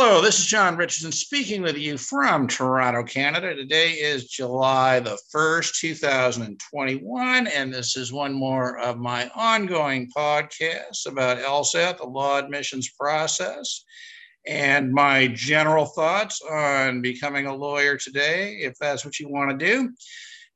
[0.00, 3.52] Hello, this is John Richardson speaking with you from Toronto, Canada.
[3.56, 11.06] Today is July the 1st, 2021, and this is one more of my ongoing podcasts
[11.08, 13.84] about LSAT, the law admissions process,
[14.46, 19.66] and my general thoughts on becoming a lawyer today, if that's what you want to
[19.66, 19.90] do.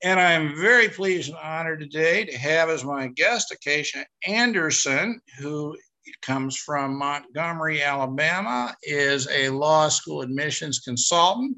[0.04, 5.77] And I'm very pleased and honored today to have as my guest Akiesha Anderson, who
[6.23, 11.56] comes from Montgomery, Alabama, is a law school admissions consultant,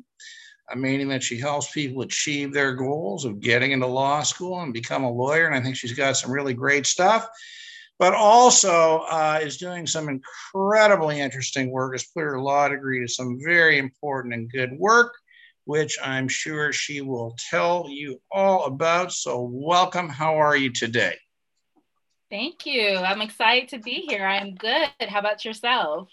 [0.76, 5.04] meaning that she helps people achieve their goals of getting into law school and become
[5.04, 5.46] a lawyer.
[5.46, 7.28] And I think she's got some really great stuff.
[7.98, 13.08] But also uh, is doing some incredibly interesting work, has put her law degree to
[13.08, 15.14] some very important and good work,
[15.64, 19.12] which I'm sure she will tell you all about.
[19.12, 20.08] So, welcome.
[20.08, 21.14] How are you today?
[22.30, 22.96] Thank you.
[22.96, 24.26] I'm excited to be here.
[24.26, 24.90] I am good.
[25.00, 26.08] How about yourself?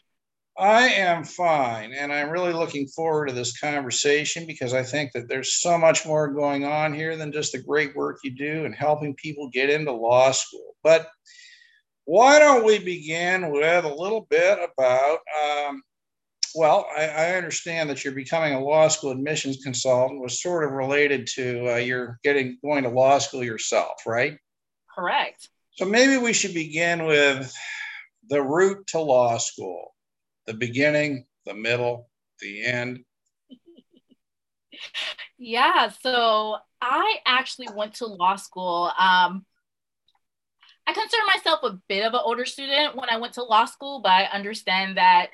[0.58, 1.94] I am fine.
[1.94, 6.06] And I'm really looking forward to this conversation because I think that there's so much
[6.06, 9.70] more going on here than just the great work you do and helping people get
[9.70, 10.76] into law school.
[10.84, 11.10] But
[12.06, 15.20] why don't we begin with a little bit about?
[15.42, 15.82] Um,
[16.54, 20.72] well, I, I, understand that you're becoming a law school admissions consultant was sort of
[20.72, 24.38] related to uh, your getting going to law school yourself, right?
[24.94, 25.50] Correct.
[25.76, 27.54] So maybe we should begin with
[28.28, 29.96] the route to law school,
[30.46, 32.10] the beginning, the middle,
[32.42, 33.00] the end.
[35.38, 38.92] yeah, so I actually went to law school.
[38.98, 39.46] Um,
[40.88, 44.02] I consider myself a bit of an older student when I went to law school,
[44.02, 45.28] but I understand that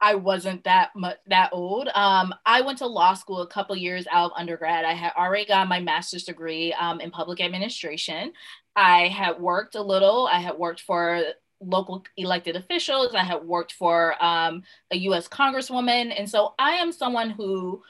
[0.00, 1.88] I wasn't that much that old.
[1.94, 4.84] Um, I went to law school a couple years out of undergrad.
[4.84, 8.32] I had already got my master's degree um, in public administration.
[8.76, 10.28] I had worked a little.
[10.30, 11.22] I had worked for
[11.60, 13.14] local elected officials.
[13.14, 15.26] I had worked for um, a U.S.
[15.26, 17.82] Congresswoman, and so I am someone who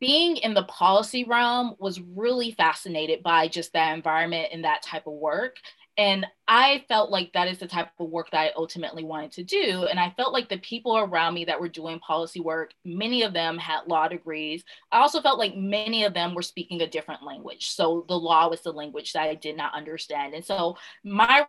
[0.00, 5.06] being in the policy realm was really fascinated by just that environment and that type
[5.06, 5.56] of work.
[5.98, 9.44] And I felt like that is the type of work that I ultimately wanted to
[9.44, 9.86] do.
[9.90, 13.34] And I felt like the people around me that were doing policy work, many of
[13.34, 14.64] them had law degrees.
[14.90, 17.70] I also felt like many of them were speaking a different language.
[17.70, 20.34] So the law was the language that I did not understand.
[20.34, 21.46] And so my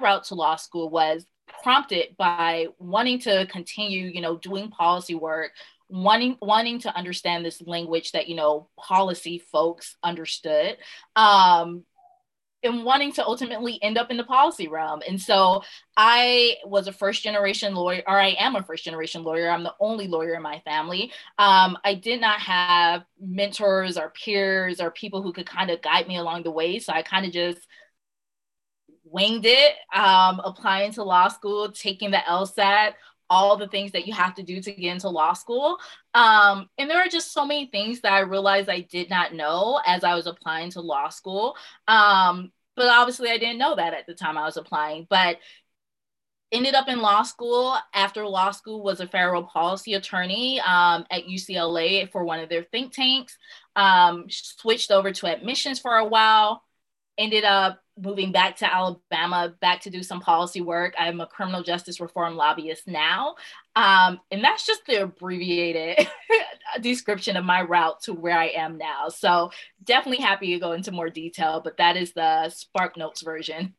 [0.00, 1.26] route to law school was
[1.62, 5.52] prompted by wanting to continue, you know, doing policy work,
[5.92, 10.78] wanting wanting to understand this language that you know policy folks understood
[11.16, 11.84] um
[12.62, 15.02] and wanting to ultimately end up in the policy realm.
[15.06, 15.62] And so
[15.96, 19.50] I was a first generation lawyer, or I am a first generation lawyer.
[19.50, 21.12] I'm the only lawyer in my family.
[21.38, 26.08] Um, I did not have mentors or peers or people who could kind of guide
[26.08, 26.78] me along the way.
[26.78, 27.66] So I kind of just
[29.04, 32.94] winged it, um, applying to law school, taking the LSAT,
[33.32, 35.78] all the things that you have to do to get into law school.
[36.12, 39.80] Um, and there are just so many things that I realized I did not know
[39.86, 41.56] as I was applying to law school.
[41.88, 45.06] Um, but obviously, I didn't know that at the time I was applying.
[45.08, 45.38] But
[46.52, 47.76] ended up in law school.
[47.94, 52.64] After law school, was a federal policy attorney um, at UCLA for one of their
[52.64, 53.38] think tanks.
[53.74, 56.62] Um, switched over to admissions for a while.
[57.16, 60.94] Ended up moving back to Alabama, back to do some policy work.
[60.98, 63.34] I'm a criminal justice reform lobbyist now.
[63.76, 66.08] Um, and that's just the abbreviated
[66.80, 69.08] description of my route to where I am now.
[69.08, 69.50] So
[69.84, 73.74] definitely happy to go into more detail, but that is the Spark Notes version.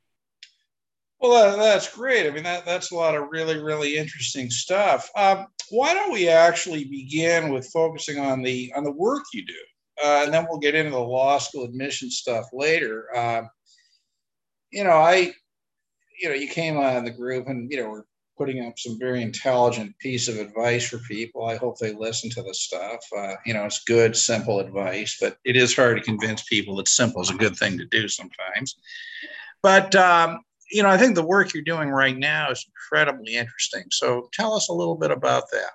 [1.20, 2.28] Well, that's great.
[2.28, 5.10] I mean, that, that's a lot of really, really interesting stuff.
[5.16, 10.04] Um, why don't we actually begin with focusing on the on the work you do,
[10.04, 13.06] uh, and then we'll get into the law school admission stuff later.
[13.16, 13.44] Uh,
[14.74, 15.32] you know, I,
[16.20, 18.04] you know, you came on the group and, you know, we're
[18.38, 21.46] putting up some very intelligent piece of advice for people.
[21.46, 23.00] I hope they listen to the stuff.
[23.16, 26.88] Uh, you know, it's good, simple advice, but it is hard to convince people that
[26.88, 28.76] simple is a good thing to do sometimes.
[29.62, 30.40] But, um,
[30.72, 33.84] you know, I think the work you're doing right now is incredibly interesting.
[33.92, 35.72] So tell us a little bit about that.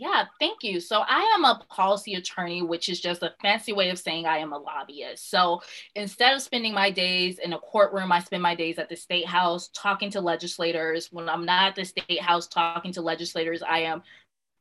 [0.00, 0.78] Yeah, thank you.
[0.78, 4.38] So I am a policy attorney, which is just a fancy way of saying I
[4.38, 5.28] am a lobbyist.
[5.28, 5.60] So
[5.96, 9.26] instead of spending my days in a courtroom, I spend my days at the state
[9.26, 11.08] house talking to legislators.
[11.10, 14.04] When I'm not at the state house talking to legislators, I am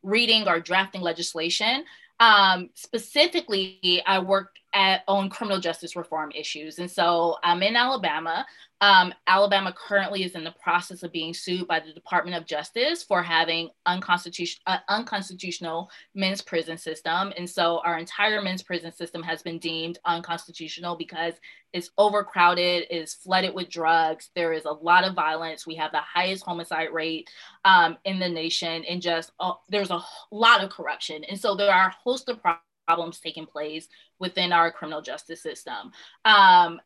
[0.01, 1.83] reading or drafting legislation.
[2.19, 6.79] Um, specifically, I worked at, on criminal justice reform issues.
[6.79, 8.45] And so I'm in Alabama.
[8.79, 13.01] Um, Alabama currently is in the process of being sued by the Department of Justice
[13.01, 17.33] for having unconstitutional, uh, unconstitutional men's prison system.
[17.35, 21.33] And so our entire men's prison system has been deemed unconstitutional because
[21.73, 24.29] it's overcrowded, is flooded with drugs.
[24.35, 25.65] There is a lot of violence.
[25.65, 27.29] We have the highest homicide rate
[27.65, 31.23] um, in the nation, and just uh, there's a lot of corruption.
[31.23, 33.87] And so there are a host of problems problems taking place
[34.19, 35.91] within our criminal justice system.
[36.23, 36.79] Um,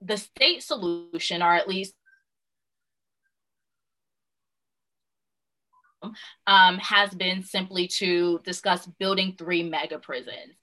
[0.00, 1.94] the state solution, or at least
[6.46, 10.54] um, has been simply to discuss building three mega prisons.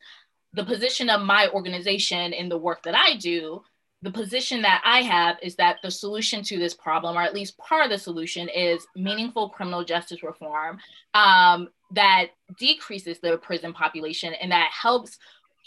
[0.53, 3.61] The position of my organization in the work that I do,
[4.03, 7.57] the position that I have is that the solution to this problem, or at least
[7.57, 10.77] part of the solution, is meaningful criminal justice reform
[11.15, 12.27] um, that
[12.59, 15.17] decreases the prison population and that helps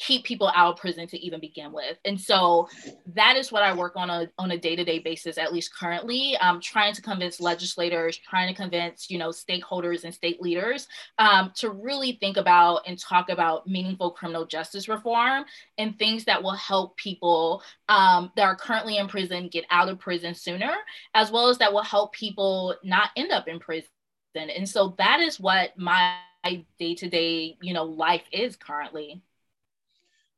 [0.00, 1.98] keep people out of prison to even begin with.
[2.06, 2.68] And so
[3.14, 6.58] that is what I work on a, on a day-to-day basis, at least currently, um,
[6.58, 10.88] trying to convince legislators, trying to convince, you know, stakeholders and state leaders
[11.18, 15.44] um, to really think about and talk about meaningful criminal justice reform
[15.76, 19.98] and things that will help people um, that are currently in prison get out of
[19.98, 20.74] prison sooner,
[21.12, 23.88] as well as that will help people not end up in prison.
[24.34, 26.16] And so that is what my
[26.78, 29.20] day-to-day, you know, life is currently.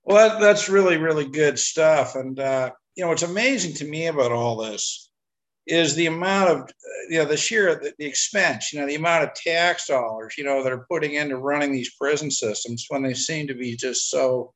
[0.05, 2.17] Well, that, that's really, really good stuff.
[2.17, 5.11] And, uh, you know, what's amazing to me about all this
[5.67, 6.71] is the amount of,
[7.09, 10.43] you know, the sheer, the, the expense, you know, the amount of tax dollars, you
[10.43, 14.11] know, that are putting into running these prison systems when they seem to be just
[14.11, 14.53] so,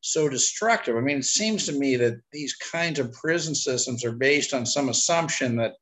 [0.00, 0.96] so destructive.
[0.96, 4.64] I mean, it seems to me that these kinds of prison systems are based on
[4.64, 5.74] some assumption that,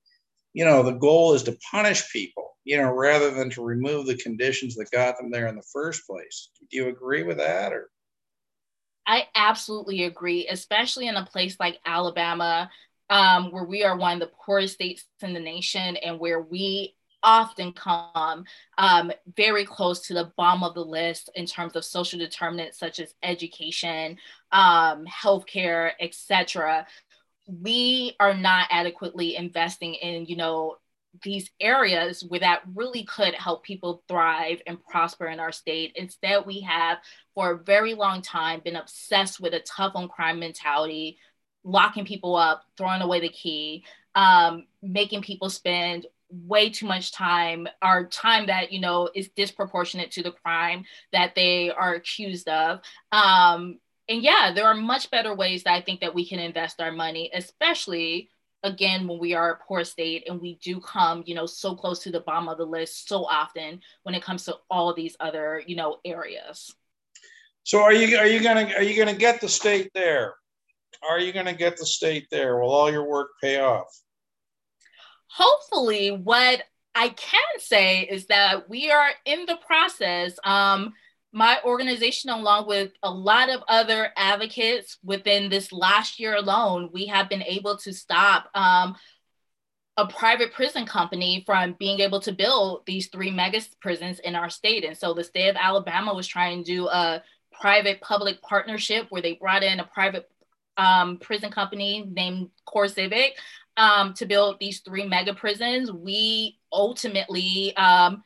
[0.53, 4.17] you know, the goal is to punish people, you know, rather than to remove the
[4.17, 6.51] conditions that got them there in the first place.
[6.71, 7.89] Do you agree with that or?
[9.11, 12.71] I absolutely agree, especially in a place like Alabama,
[13.11, 16.95] um, where we are one of the poorest states in the nation and where we
[17.21, 18.45] often come
[18.79, 23.01] um, very close to the bottom of the list in terms of social determinants such
[23.01, 24.17] as education,
[24.53, 26.87] um, healthcare, etc.
[27.49, 30.77] We are not adequately investing in, you know,
[31.25, 35.93] these areas where that really could help people thrive and prosper in our state.
[35.97, 36.99] Instead, we have
[37.41, 41.17] for a very long time been obsessed with a tough on crime mentality,
[41.65, 43.83] locking people up, throwing away the key,
[44.15, 50.11] um, making people spend way too much time or time that you know is disproportionate
[50.11, 50.85] to the crime
[51.15, 52.81] that they are accused of.
[53.11, 53.79] Um,
[54.11, 56.91] and yeah there are much better ways that i think that we can invest our
[56.91, 58.29] money especially
[58.65, 62.01] again when we are a poor state and we do come you know so close
[62.01, 65.63] to the bottom of the list so often when it comes to all these other
[65.65, 66.75] you know areas
[67.71, 70.35] so are you are you gonna are you gonna get the state there?
[71.09, 72.59] Are you gonna get the state there?
[72.59, 73.87] Will all your work pay off?
[75.29, 76.65] Hopefully what
[76.97, 80.37] i can say is that we are in the process.
[80.43, 80.95] Um
[81.33, 87.07] my organization, along with a lot of other advocates within this last year alone, we
[87.07, 88.97] have been able to stop um,
[89.97, 94.51] a private prison company from being able to build these three mega prisons in our
[94.51, 94.85] state.
[94.85, 97.23] And so the state of Alabama was trying to do a
[97.61, 100.31] private public partnership where they brought in a private
[100.77, 103.31] um, prison company named CoreCivic
[103.77, 105.93] um, to build these three mega prisons.
[105.93, 108.23] We ultimately um,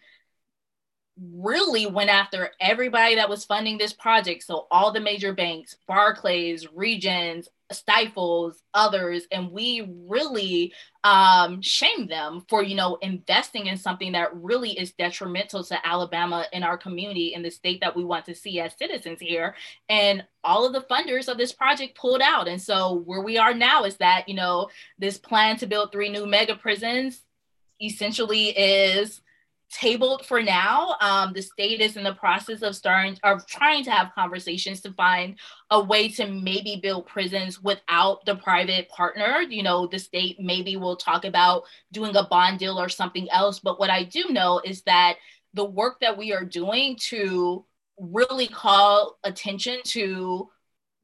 [1.33, 4.45] really went after everybody that was funding this project.
[4.45, 10.73] So all the major banks, Barclays, Regions, Stifels, others, and we really
[11.03, 16.47] um, shamed them for you know investing in something that really is detrimental to Alabama
[16.53, 19.55] and our community in the state that we want to see as citizens here.
[19.89, 23.55] And all of the funders of this project pulled out, and so where we are
[23.55, 27.23] now is that you know this plan to build three new mega prisons
[27.81, 29.21] essentially is
[29.75, 30.95] tabled for now.
[31.01, 34.93] Um, the state is in the process of starting of trying to have conversations to
[34.93, 35.37] find
[35.71, 39.41] a way to maybe build prisons without the private partner.
[39.41, 43.59] You know, the state maybe will talk about doing a bond deal or something else.
[43.59, 45.17] But what I do know is that
[45.55, 47.65] the work that we are doing to
[47.99, 50.51] really call attention to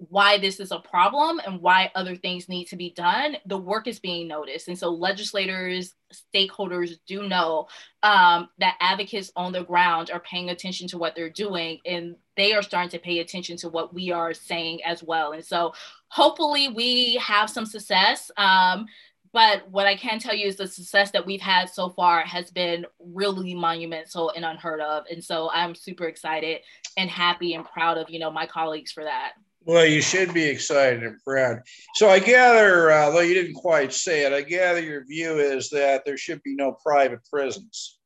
[0.09, 3.87] why this is a problem and why other things need to be done, the work
[3.87, 4.67] is being noticed.
[4.69, 5.95] And so legislators,
[6.35, 7.69] stakeholders do know
[8.03, 12.55] um, that advocates on the ground are paying attention to what they're doing and they
[12.55, 15.33] are starting to pay attention to what we are saying as well.
[15.33, 15.75] And so
[16.09, 18.31] hopefully we have some success.
[18.39, 18.87] Um,
[19.33, 22.51] but what I can tell you is the success that we've had so far has
[22.51, 25.05] been really monumental and unheard of.
[25.11, 26.63] And so I'm super excited
[26.97, 29.33] and happy and proud of, you know, my colleagues for that.
[29.67, 31.61] Well, you should be excited and proud.
[31.95, 35.69] So I gather, uh, though you didn't quite say it, I gather your view is
[35.71, 37.99] that there should be no private prisons.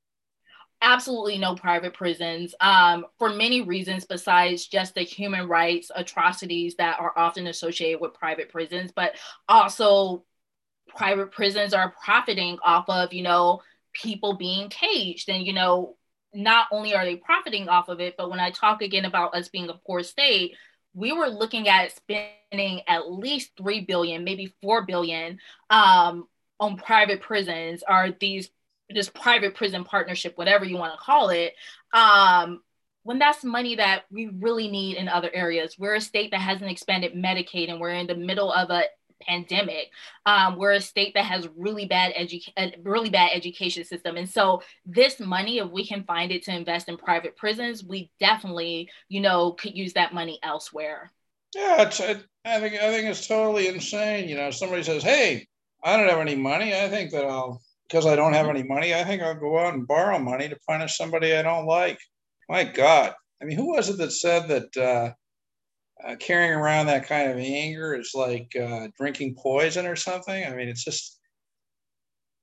[0.82, 6.99] Absolutely no private prisons um, for many reasons besides just the human rights atrocities that
[7.00, 9.14] are often associated with private prisons, but
[9.49, 10.25] also
[10.88, 15.28] private prisons are profiting off of, you know, people being caged.
[15.28, 15.96] And, you know,
[16.34, 19.49] not only are they profiting off of it, but when I talk again about us
[19.49, 20.56] being a poor state,
[20.95, 25.39] we were looking at spending at least 3 billion, maybe 4 billion
[25.71, 26.29] um,
[26.61, 28.49] on private prisons or these
[28.91, 31.55] this private prison partnership, whatever you want to call it.
[31.93, 32.61] Um,
[33.03, 35.79] when that's money that we really need in other areas.
[35.79, 38.85] We're a state that hasn't expanded Medicaid and we're in the middle of a
[39.26, 39.90] pandemic.
[40.26, 44.62] Um, we're a state that has really bad education, really bad education system, and so
[44.87, 49.21] this money, if we can find it to invest in private prisons, we definitely, you
[49.21, 51.12] know, could use that money elsewhere.
[51.54, 54.28] Yeah, it's, it, I think I think it's totally insane.
[54.28, 55.47] You know, somebody says, "Hey,
[55.83, 56.75] I don't have any money.
[56.75, 58.95] I think that I'll because I don't have any money.
[58.95, 61.99] I think I'll go out and borrow money to punish somebody I don't like."
[62.49, 64.76] My God, I mean, who was it that said that?
[64.76, 65.12] Uh,
[66.03, 70.45] uh, carrying around that kind of anger is like uh, drinking poison or something.
[70.45, 71.21] I mean, it's just,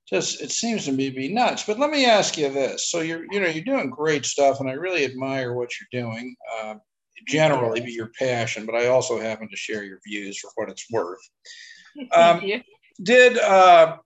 [0.08, 1.64] just it seems to me to be nuts.
[1.64, 4.68] But let me ask you this: so you're, you know, you're doing great stuff, and
[4.68, 6.34] I really admire what you're doing.
[6.60, 6.74] Uh,
[7.26, 10.86] generally, be your passion, but I also happen to share your views for what it's
[10.90, 11.20] worth.
[12.16, 12.40] Um,
[13.02, 13.98] did uh,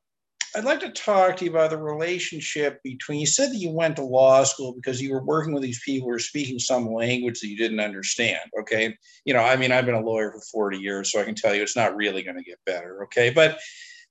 [0.56, 3.20] I'd like to talk to you about the relationship between.
[3.20, 6.06] You said that you went to law school because you were working with these people
[6.06, 8.40] who were speaking some language that you didn't understand.
[8.60, 8.96] Okay,
[9.26, 11.54] you know, I mean, I've been a lawyer for forty years, so I can tell
[11.54, 13.02] you it's not really going to get better.
[13.04, 13.58] Okay, but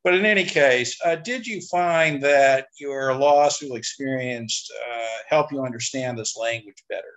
[0.04, 5.52] but in any case, uh, did you find that your law school experience uh, help
[5.52, 7.16] you understand this language better?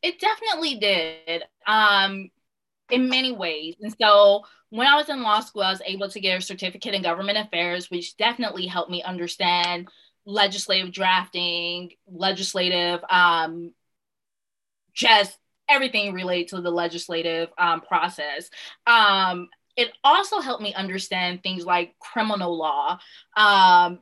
[0.00, 1.42] It definitely did.
[1.66, 2.30] Um,
[2.92, 3.74] in many ways.
[3.80, 6.94] And so when I was in law school, I was able to get a certificate
[6.94, 9.88] in government affairs, which definitely helped me understand
[10.24, 13.74] legislative drafting, legislative, um,
[14.94, 15.36] just
[15.68, 18.48] everything related to the legislative um, process.
[18.86, 22.98] Um, it also helped me understand things like criminal law.
[23.36, 23.98] Um,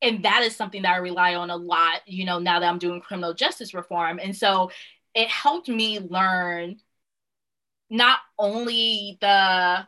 [0.00, 2.78] and that is something that I rely on a lot, you know, now that I'm
[2.78, 4.18] doing criminal justice reform.
[4.18, 4.70] And so
[5.14, 6.76] it helped me learn
[7.94, 9.86] not only the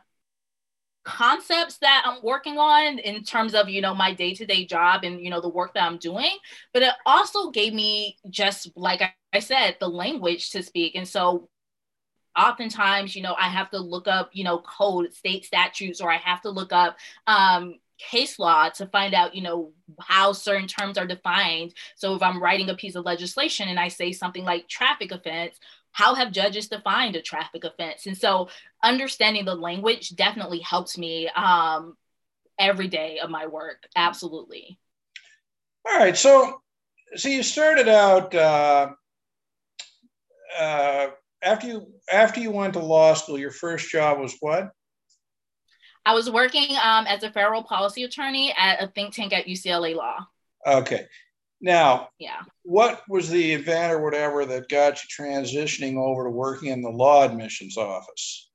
[1.03, 5.29] concepts that I'm working on in terms of, you know, my day-to-day job and, you
[5.29, 6.31] know, the work that I'm doing,
[6.73, 9.01] but it also gave me just like
[9.33, 10.95] I said, the language to speak.
[10.95, 11.49] And so
[12.37, 16.17] oftentimes, you know, I have to look up, you know, code, state statutes, or I
[16.17, 16.95] have to look up
[17.25, 21.73] um, case law to find out, you know, how certain terms are defined.
[21.95, 25.59] So if I'm writing a piece of legislation and I say something like traffic offense,
[25.97, 28.05] how have judges defined a traffic offense?
[28.05, 28.49] And so
[28.83, 31.97] understanding the language definitely helps me um,
[32.59, 33.81] every day of my work.
[33.95, 34.77] Absolutely.
[35.89, 36.15] All right.
[36.15, 36.61] So,
[37.15, 38.91] so you started out uh,
[40.59, 41.07] uh,
[41.41, 43.39] after you after you went to law school.
[43.39, 44.69] Your first job was what?
[46.05, 49.95] I was working um, as a federal policy attorney at a think tank at UCLA
[49.95, 50.27] Law.
[50.63, 51.07] Okay.
[51.59, 56.69] Now, yeah, what was the event or whatever that got you transitioning over to working
[56.69, 58.47] in the law admissions office?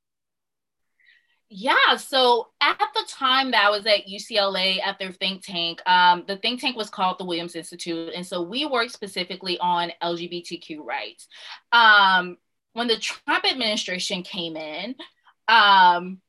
[1.55, 6.25] Yeah, so at the time that I was at UCLA at their think tank, um,
[6.27, 8.15] the think tank was called the Williams Institute.
[8.17, 11.29] And so we worked specifically on LGBTQ rights.
[11.71, 12.39] Um,
[12.73, 14.95] when the Trump administration came in,
[15.47, 16.23] um,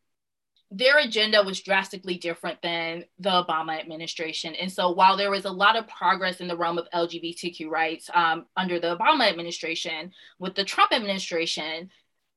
[0.76, 4.56] their agenda was drastically different than the Obama administration.
[4.56, 8.10] And so while there was a lot of progress in the realm of LGBTQ rights
[8.12, 11.92] um, under the Obama administration, with the Trump administration,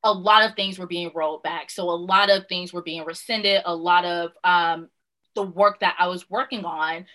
[0.05, 1.71] a lot of things were being rolled back.
[1.71, 3.63] So a lot of things were being rescinded.
[3.65, 4.91] A lot of um,
[5.35, 7.07] the work that I was working on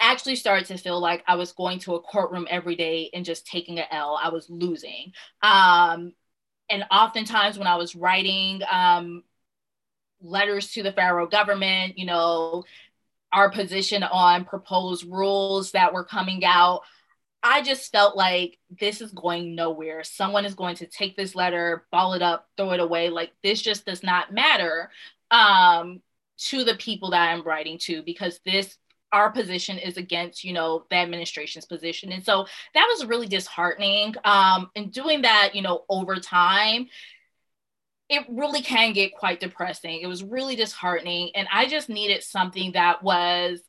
[0.00, 3.46] actually started to feel like I was going to a courtroom every day and just
[3.46, 4.20] taking an L.
[4.22, 5.14] I was losing.
[5.40, 6.12] Um,
[6.68, 9.22] and oftentimes when I was writing um,
[10.22, 12.64] letters to the federal government, you know,
[13.32, 16.82] our position on proposed rules that were coming out.
[17.42, 20.04] I just felt like this is going nowhere.
[20.04, 23.08] Someone is going to take this letter, ball it up, throw it away.
[23.08, 24.90] Like this just does not matter
[25.30, 26.02] um,
[26.36, 28.78] to the people that I'm writing to because this
[29.12, 34.14] our position is against you know the administration's position and so that was really disheartening
[34.24, 36.88] um and doing that you know over time
[38.12, 40.00] it really can get quite depressing.
[40.02, 41.30] It was really disheartening.
[41.34, 43.60] And I just needed something that was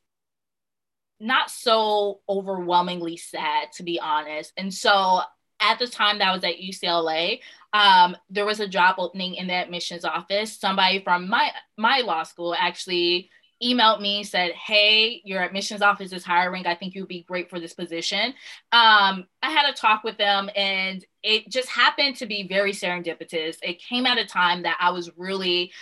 [1.18, 4.52] not so overwhelmingly sad, to be honest.
[4.58, 5.22] And so
[5.62, 7.40] at the time that I was at UCLA,
[7.72, 10.52] um, there was a job opening in the admissions office.
[10.60, 13.30] Somebody from my my law school actually
[13.64, 17.58] emailed me said hey your admissions office is hiring i think you'd be great for
[17.58, 18.34] this position
[18.72, 23.56] um, i had a talk with them and it just happened to be very serendipitous
[23.62, 25.72] it came at a time that i was really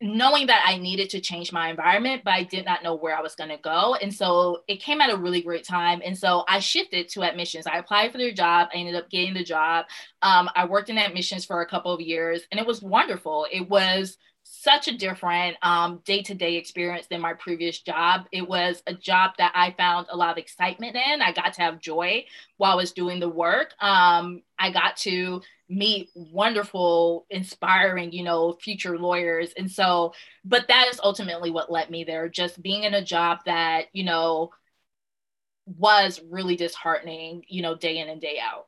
[0.00, 3.22] knowing that I needed to change my environment, but I did not know where I
[3.22, 3.94] was going to go.
[3.94, 6.02] And so it came at a really great time.
[6.04, 7.66] And so I shifted to admissions.
[7.66, 8.68] I applied for their job.
[8.74, 9.86] I ended up getting the job.
[10.20, 13.46] Um, I worked in admissions for a couple of years and it was wonderful.
[13.50, 14.18] It was
[14.66, 15.56] such a different
[16.04, 18.26] day to day experience than my previous job.
[18.32, 21.22] It was a job that I found a lot of excitement in.
[21.22, 22.24] I got to have joy
[22.56, 23.74] while I was doing the work.
[23.80, 29.52] Um, I got to meet wonderful, inspiring, you know, future lawyers.
[29.56, 33.38] And so, but that is ultimately what led me there, just being in a job
[33.46, 34.50] that, you know,
[35.66, 38.66] was really disheartening, you know, day in and day out.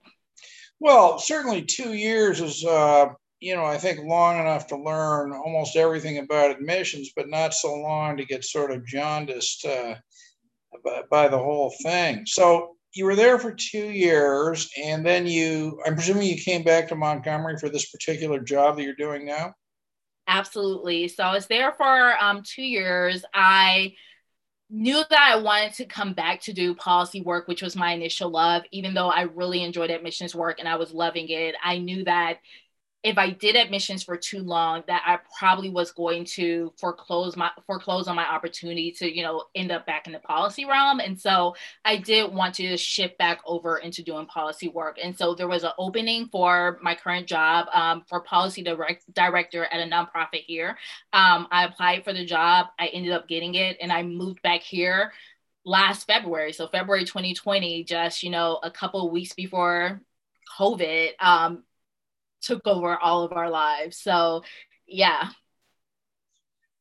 [0.78, 3.08] Well, certainly two years is uh,
[3.40, 7.74] you know, I think long enough to learn almost everything about admissions, but not so
[7.74, 9.94] long to get sort of jaundiced uh,
[10.84, 12.24] by, by, the whole thing.
[12.26, 16.88] So you were there for two years, and then you, I'm presuming you came back
[16.88, 19.54] to Montgomery for this particular job that you're doing now?
[20.26, 21.08] Absolutely.
[21.08, 23.24] So I was there for um, two years.
[23.32, 23.94] I
[24.68, 28.30] knew that I wanted to come back to do policy work, which was my initial
[28.30, 31.54] love, even though I really enjoyed admissions work and I was loving it.
[31.62, 32.38] I knew that
[33.04, 37.50] if I did admissions for too long, that I probably was going to foreclose my
[37.64, 40.98] foreclose on my opportunity to, you know, end up back in the policy realm.
[40.98, 44.98] And so I did want to shift back over into doing policy work.
[45.02, 49.64] And so there was an opening for my current job um, for policy direct, director
[49.66, 50.76] at a nonprofit here.
[51.12, 52.66] Um, I applied for the job.
[52.80, 55.12] I ended up getting it, and I moved back here
[55.64, 56.52] last February.
[56.52, 60.00] So February 2020, just you know, a couple weeks before
[60.58, 61.10] COVID.
[61.20, 61.62] Um,
[62.40, 63.98] took over all of our lives.
[63.98, 64.42] So,
[64.86, 65.30] yeah.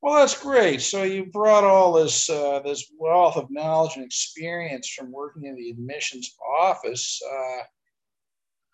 [0.02, 0.82] Well, that's great.
[0.82, 5.56] So you brought all this uh, this wealth of knowledge and experience from working in
[5.56, 7.64] the admissions office, uh,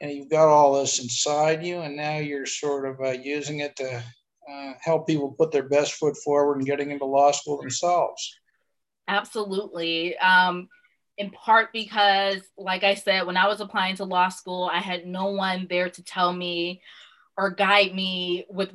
[0.02, 3.76] and you've got all this inside you, and now you're sort of uh, using it
[3.78, 4.04] to
[4.52, 8.38] uh, help people put their best foot forward and getting into law school themselves.
[9.08, 10.18] Absolutely.
[10.18, 10.68] Um,
[11.18, 15.06] in part because, like I said, when I was applying to law school, I had
[15.06, 16.82] no one there to tell me
[17.38, 18.74] or guide me with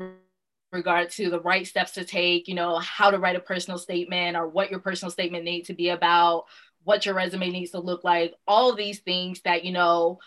[0.73, 4.37] regard to the right steps to take, you know, how to write a personal statement
[4.37, 6.45] or what your personal statement needs to be about,
[6.85, 10.19] what your resume needs to look like, all these things that, you know,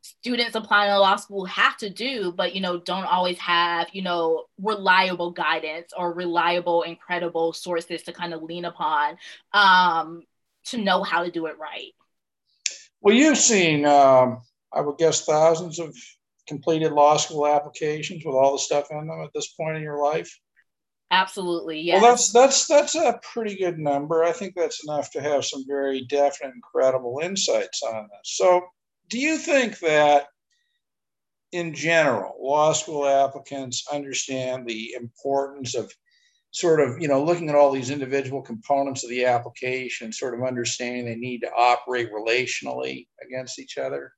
[0.00, 4.02] students applying to law school have to do, but, you know, don't always have, you
[4.02, 9.16] know, reliable guidance or reliable, incredible sources to kind of lean upon.
[9.52, 10.22] Um,
[10.66, 11.92] to know how to do it right.
[13.00, 14.40] Well, you've seen, um,
[14.72, 15.94] I would guess, thousands of
[16.46, 20.02] completed law school applications with all the stuff in them at this point in your
[20.02, 20.38] life.
[21.10, 22.00] Absolutely, yeah.
[22.00, 24.24] Well, that's that's that's a pretty good number.
[24.24, 28.36] I think that's enough to have some very definite and credible insights on this.
[28.36, 28.62] So,
[29.10, 30.26] do you think that,
[31.52, 35.92] in general, law school applicants understand the importance of
[36.54, 40.44] sort of you know looking at all these individual components of the application sort of
[40.44, 44.12] understanding they need to operate relationally against each other?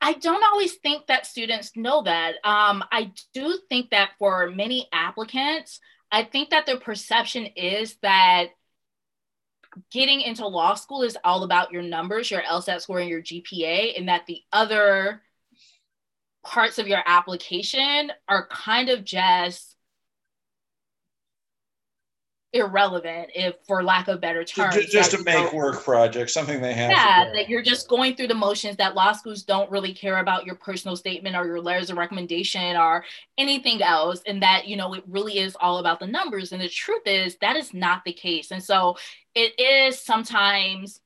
[0.00, 2.34] I don't always think that students know that.
[2.44, 8.48] Um, i do think that for many applicants i think that their perception is that
[9.92, 13.96] getting into law school is all about your numbers your lsat score and your gpa
[13.96, 15.22] and that the other
[16.44, 19.76] parts of your application are kind of just
[22.54, 26.72] irrelevant if for lack of better terms just, just to make work project something they
[26.72, 30.20] have yeah that you're just going through the motions that law schools don't really care
[30.20, 33.04] about your personal statement or your letters of recommendation or
[33.36, 36.68] anything else and that you know it really is all about the numbers and the
[36.70, 38.96] truth is that is not the case and so
[39.34, 41.00] it is sometimes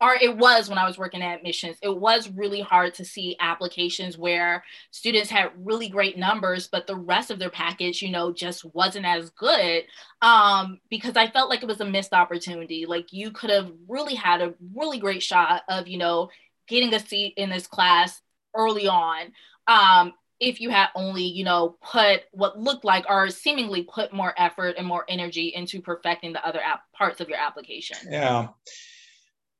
[0.00, 3.36] or it was when I was working at admissions, it was really hard to see
[3.40, 8.32] applications where students had really great numbers, but the rest of their package, you know,
[8.32, 9.84] just wasn't as good
[10.22, 12.86] um, because I felt like it was a missed opportunity.
[12.86, 16.30] Like you could have really had a really great shot of, you know,
[16.68, 18.22] getting a seat in this class
[18.54, 19.32] early on.
[19.66, 24.32] Um, if you had only, you know, put what looked like or seemingly put more
[24.36, 26.60] effort and more energy into perfecting the other
[26.92, 27.98] parts of your application.
[28.08, 28.48] Yeah.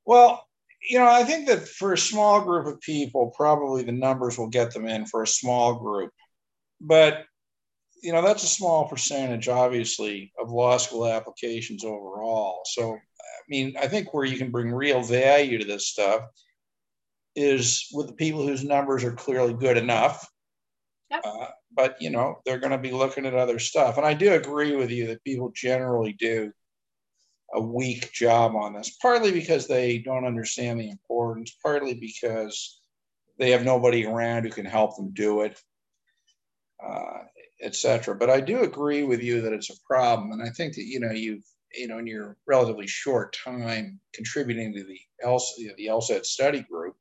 [0.09, 0.43] Well,
[0.89, 4.49] you know, I think that for a small group of people, probably the numbers will
[4.49, 6.13] get them in for a small group.
[6.81, 7.27] But,
[8.03, 12.63] you know, that's a small percentage, obviously, of law school applications overall.
[12.65, 16.23] So I mean, I think where you can bring real value to this stuff
[17.37, 20.27] is with the people whose numbers are clearly good enough.
[21.11, 21.21] Yep.
[21.23, 24.33] Uh, but you know they're going to be looking at other stuff, and I do
[24.33, 26.51] agree with you that people generally do
[27.55, 28.91] a weak job on this.
[29.01, 32.81] Partly because they don't understand the importance, partly because
[33.39, 35.61] they have nobody around who can help them do it,
[36.85, 37.21] uh,
[37.63, 38.15] etc.
[38.15, 41.01] But I do agree with you that it's a problem, and I think that you
[41.01, 46.25] know you've you know in your relatively short time contributing to the LSAT, the LSAT
[46.25, 46.97] study group,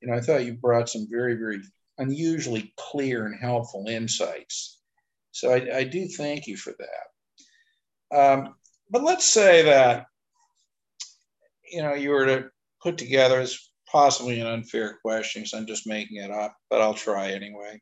[0.00, 1.60] you know I thought you brought some very very
[1.98, 4.80] unusually clear and helpful insights.
[5.32, 8.16] So I, I do thank you for that.
[8.16, 8.54] Um,
[8.90, 10.06] but let's say that
[11.70, 12.48] you know you were to
[12.82, 16.94] put together it's possibly an unfair question because i'm just making it up but i'll
[16.94, 17.80] try anyway.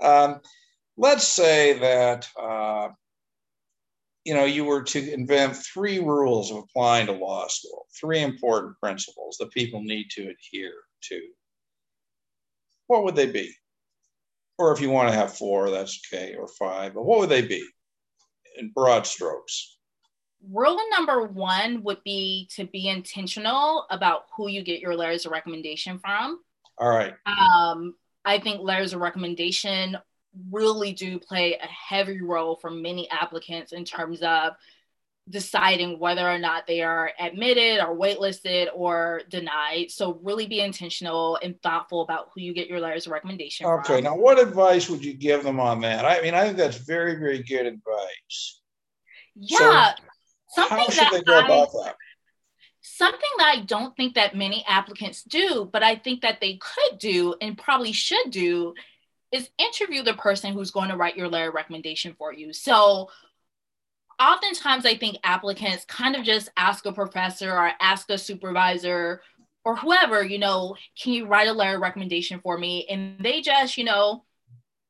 [0.00, 0.40] Um,
[0.96, 2.88] let's say that uh,
[4.24, 8.78] you know you were to invent three rules of applying to law school three important
[8.80, 11.20] principles that people need to adhere to.
[12.86, 13.52] What would they be?
[14.58, 17.42] Or if you want to have four that's okay or five but what would they
[17.42, 17.66] be
[18.58, 19.78] in broad strokes
[20.50, 25.32] rule number one would be to be intentional about who you get your letters of
[25.32, 26.40] recommendation from.
[26.78, 27.14] All right.
[27.26, 29.96] Um, I think letters of recommendation
[30.50, 34.54] really do play a heavy role for many applicants in terms of
[35.28, 39.90] deciding whether or not they are admitted or waitlisted or denied.
[39.90, 43.80] So really be intentional and thoughtful about who you get your letters of recommendation from.
[43.80, 44.04] okay, from.
[44.04, 46.04] now what advice would you give them on that?
[46.04, 48.60] I mean, I think that's very, very good advice.
[49.36, 49.94] Yeah.
[49.94, 50.02] So
[50.52, 51.96] Something How should they go I, about that?
[52.82, 56.98] Something that I don't think that many applicants do, but I think that they could
[56.98, 58.74] do and probably should do
[59.30, 62.52] is interview the person who's going to write your letter recommendation for you.
[62.52, 63.08] So
[64.20, 69.22] oftentimes I think applicants kind of just ask a professor or ask a supervisor
[69.64, 72.86] or whoever, you know, can you write a letter recommendation for me?
[72.90, 74.24] And they just, you know,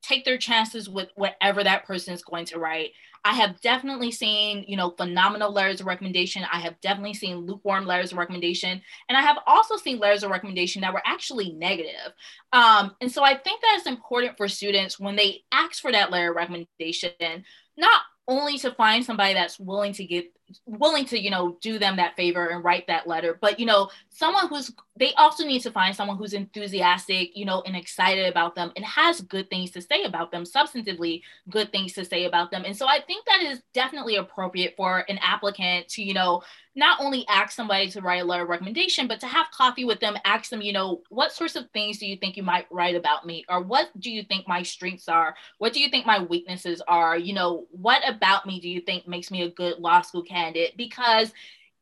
[0.02, 2.90] take their chances with whatever that person is going to write.
[3.24, 6.42] I have definitely seen, you know, phenomenal letters of recommendation.
[6.52, 8.82] I have definitely seen lukewarm letters of recommendation.
[9.08, 12.12] And I have also seen letters of recommendation that were actually negative.
[12.52, 16.10] Um, and so I think that it's important for students when they ask for that
[16.10, 17.44] letter of recommendation,
[17.76, 20.26] not only to find somebody that's willing to get
[20.66, 23.88] willing to you know do them that favor and write that letter but you know
[24.10, 28.54] someone who's they also need to find someone who's enthusiastic you know and excited about
[28.54, 32.50] them and has good things to say about them substantively good things to say about
[32.50, 36.42] them and so i think that is definitely appropriate for an applicant to you know
[36.74, 40.00] not only ask somebody to write a letter of recommendation, but to have coffee with
[40.00, 42.94] them, ask them, you know, what sorts of things do you think you might write
[42.94, 43.44] about me?
[43.48, 45.34] Or what do you think my strengths are?
[45.58, 47.16] What do you think my weaknesses are?
[47.16, 50.41] You know, what about me do you think makes me a good law school candidate?
[50.76, 51.33] Because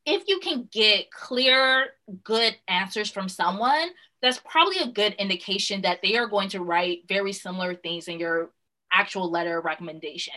[0.06, 1.88] if you can get clear,
[2.24, 3.90] good answers from someone,
[4.22, 8.18] that's probably a good indication that they are going to write very similar things in
[8.18, 8.50] your
[8.92, 10.34] actual letter of recommendation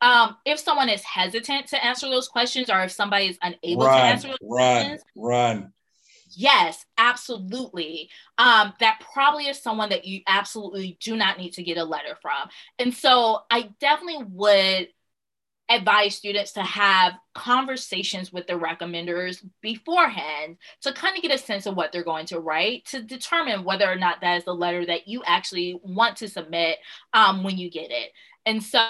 [0.00, 3.96] um, if someone is hesitant to answer those questions or if somebody is unable run,
[3.96, 5.72] to answer those run, questions, run.
[6.32, 8.08] Yes, absolutely.
[8.38, 12.16] Um, that probably is someone that you absolutely do not need to get a letter
[12.22, 12.48] from.
[12.78, 14.88] And so I definitely would
[15.70, 21.64] advise students to have conversations with the recommenders beforehand to kind of get a sense
[21.64, 24.84] of what they're going to write to determine whether or not that is the letter
[24.84, 26.78] that you actually want to submit
[27.12, 28.10] um, when you get it.
[28.44, 28.84] And so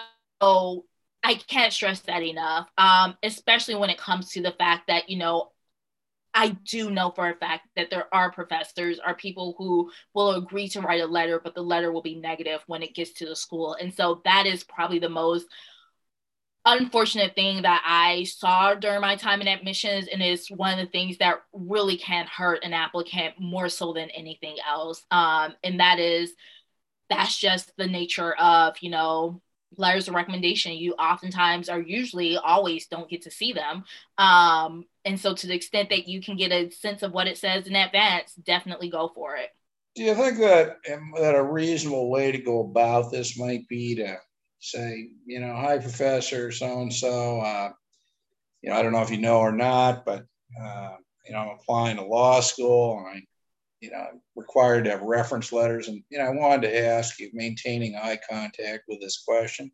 [1.23, 5.19] I can't stress that enough, um, especially when it comes to the fact that, you
[5.19, 5.53] know,
[6.33, 10.69] I do know for a fact that there are professors or people who will agree
[10.69, 13.37] to write a letter, but the letter will be negative when it gets to the
[13.37, 13.75] school.
[13.75, 15.47] And so that is probably the most
[16.64, 20.09] unfortunate thing that I saw during my time in admissions.
[20.12, 24.11] And it's one of the things that really can hurt an applicant more so than
[24.11, 25.05] anything else.
[25.11, 26.33] Um, and that is,
[27.09, 29.40] that's just the nature of, you know,
[29.77, 33.85] letters of recommendation you oftentimes are usually always don't get to see them
[34.18, 37.38] um, and so to the extent that you can get a sense of what it
[37.38, 39.51] says in advance definitely go for it
[39.94, 43.94] do you think that um, that a reasonable way to go about this might be
[43.94, 44.16] to
[44.61, 47.37] say you know hi professor so and so
[48.62, 50.25] you know i don't know if you know or not but
[50.62, 50.96] uh,
[51.27, 53.23] you know i'm applying to law school and i
[53.81, 55.88] you know, required to have reference letters.
[55.88, 59.70] And, you know, I wanted to ask you, maintaining eye contact with this question,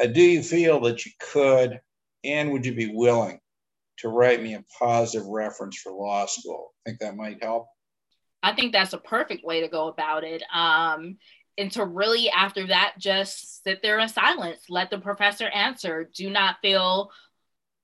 [0.00, 1.80] uh, do you feel that you could
[2.24, 3.40] and would you be willing
[3.98, 6.74] to write me a positive reference for law school?
[6.86, 7.66] I think that might help?
[8.42, 10.42] I think that's a perfect way to go about it.
[10.54, 11.16] Um,
[11.58, 16.08] and to really, after that, just sit there in silence, let the professor answer.
[16.14, 17.10] Do not feel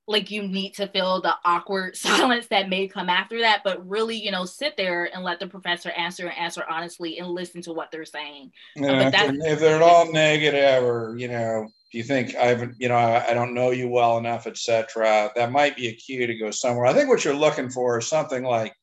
[0.07, 4.17] like you need to feel the awkward silence that may come after that but really
[4.17, 7.73] you know sit there and let the professor answer and answer honestly and listen to
[7.73, 8.53] what they're saying.
[8.77, 12.89] Yeah, but if, if they're all negative or you know do you think i've you
[12.89, 16.35] know i, I don't know you well enough etc that might be a cue to
[16.35, 16.87] go somewhere.
[16.87, 18.75] I think what you're looking for is something like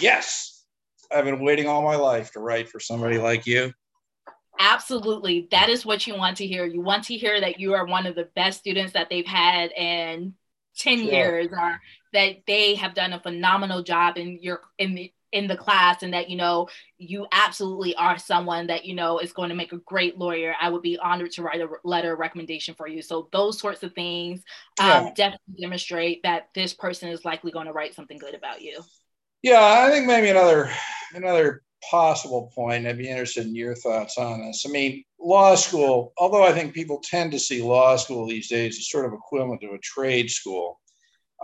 [0.00, 0.64] yes
[1.10, 3.72] i've been waiting all my life to write for somebody like you
[4.58, 5.48] absolutely.
[5.50, 6.64] That is what you want to hear.
[6.64, 9.70] You want to hear that you are one of the best students that they've had
[9.72, 10.34] in
[10.78, 11.12] 10 sure.
[11.12, 11.80] years or
[12.12, 16.14] that they have done a phenomenal job in your in the in the class and
[16.14, 16.66] that you know
[16.96, 20.54] you absolutely are someone that you know is going to make a great lawyer.
[20.60, 23.02] I would be honored to write a letter of recommendation for you.
[23.02, 24.42] So those sorts of things
[24.80, 28.80] um, definitely demonstrate that this person is likely going to write something good about you.
[29.42, 30.70] Yeah i think maybe another
[31.14, 36.12] another possible point i'd be interested in your thoughts on this i mean law school,
[36.18, 39.60] although I think people tend to see law school these days as sort of equivalent
[39.62, 40.80] to a trade school,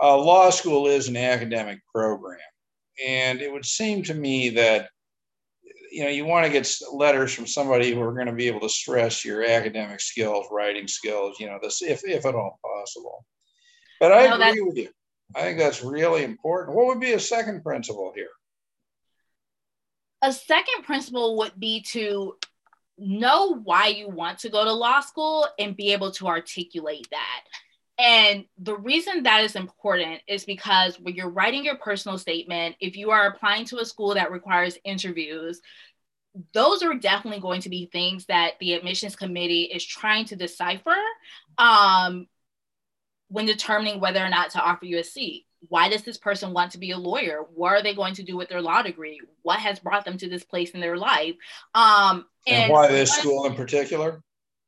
[0.01, 2.39] uh, law school is an academic program.
[3.05, 4.89] And it would seem to me that
[5.91, 8.61] you know you want to get letters from somebody who are going to be able
[8.61, 13.25] to stress your academic skills, writing skills, you know, this if if at all possible.
[13.99, 14.89] But I no, agree with you.
[15.35, 16.75] I think that's really important.
[16.75, 18.29] What would be a second principle here?
[20.25, 22.35] A second principle would be to
[22.97, 27.43] know why you want to go to law school and be able to articulate that.
[27.99, 32.97] And the reason that is important is because when you're writing your personal statement, if
[32.97, 35.61] you are applying to a school that requires interviews,
[36.55, 40.97] those are definitely going to be things that the admissions committee is trying to decipher
[41.59, 42.25] um,
[43.27, 46.71] when determining whether or not to offer you a seat why does this person want
[46.71, 47.45] to be a lawyer?
[47.53, 49.21] What are they going to do with their law degree?
[49.41, 51.35] What has brought them to this place in their life?
[51.73, 54.21] Um, and, and why this school in particular?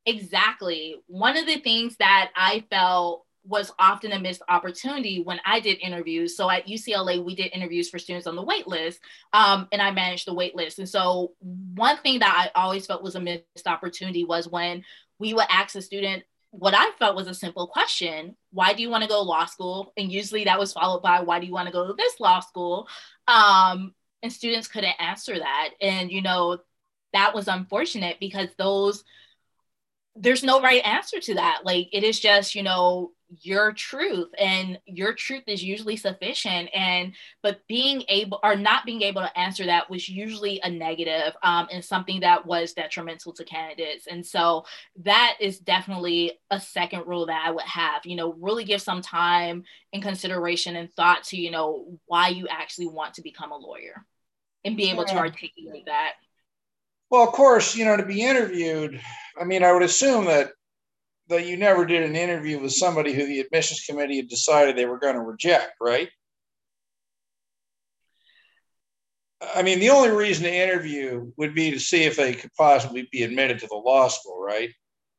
[0.05, 0.95] Exactly.
[1.07, 5.79] One of the things that i felt was often a missed opportunity when I did
[5.79, 6.35] interviews.
[6.35, 8.99] So at UCLA, we did interviews for students on the wait list,
[9.31, 10.79] um, and I managed the wait list.
[10.79, 14.83] And so one thing that I always felt was a missed opportunity was when
[15.17, 16.23] we would ask a student,
[16.57, 19.45] what I felt was a simple question why do you want to go to law
[19.45, 19.93] school?
[19.97, 22.39] And usually that was followed by why do you want to go to this law
[22.39, 22.87] school?
[23.27, 23.93] Um,
[24.23, 25.71] and students couldn't answer that.
[25.79, 26.57] And, you know,
[27.13, 29.03] that was unfortunate because those,
[30.15, 31.59] there's no right answer to that.
[31.63, 33.11] Like it is just, you know,
[33.41, 37.13] your truth and your truth is usually sufficient and
[37.43, 41.67] but being able or not being able to answer that was usually a negative um,
[41.71, 44.63] and something that was detrimental to candidates and so
[45.03, 49.01] that is definitely a second rule that i would have you know really give some
[49.01, 53.57] time and consideration and thought to you know why you actually want to become a
[53.57, 54.05] lawyer
[54.63, 55.13] and be able yeah.
[55.13, 56.13] to articulate that
[57.09, 59.01] well of course you know to be interviewed
[59.39, 60.51] i mean i would assume that
[61.29, 64.85] that you never did an interview with somebody who the admissions committee had decided they
[64.85, 66.09] were going to reject, right?
[69.55, 73.07] I mean, the only reason to interview would be to see if they could possibly
[73.11, 74.71] be admitted to the law school, right?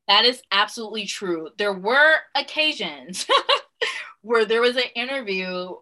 [0.09, 1.51] That is absolutely true.
[1.59, 3.27] There were occasions
[4.23, 5.75] where there was an interview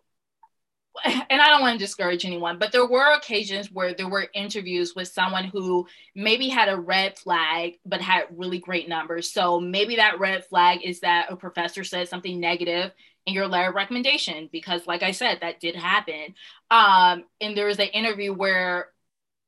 [1.05, 4.95] and I don't want to discourage anyone, but there were occasions where there were interviews
[4.95, 9.31] with someone who maybe had a red flag, but had really great numbers.
[9.31, 12.93] So maybe that red flag is that a professor said something negative
[13.27, 16.35] in your letter of recommendation, because like I said, that did happen.
[16.71, 18.89] Um, and there was an interview where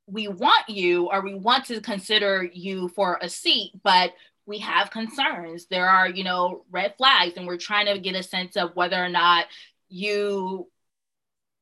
[0.07, 4.13] we want you or we want to consider you for a seat, but
[4.47, 5.67] we have concerns.
[5.67, 8.97] There are, you know, red flags, and we're trying to get a sense of whether
[8.97, 9.45] or not
[9.91, 10.69] you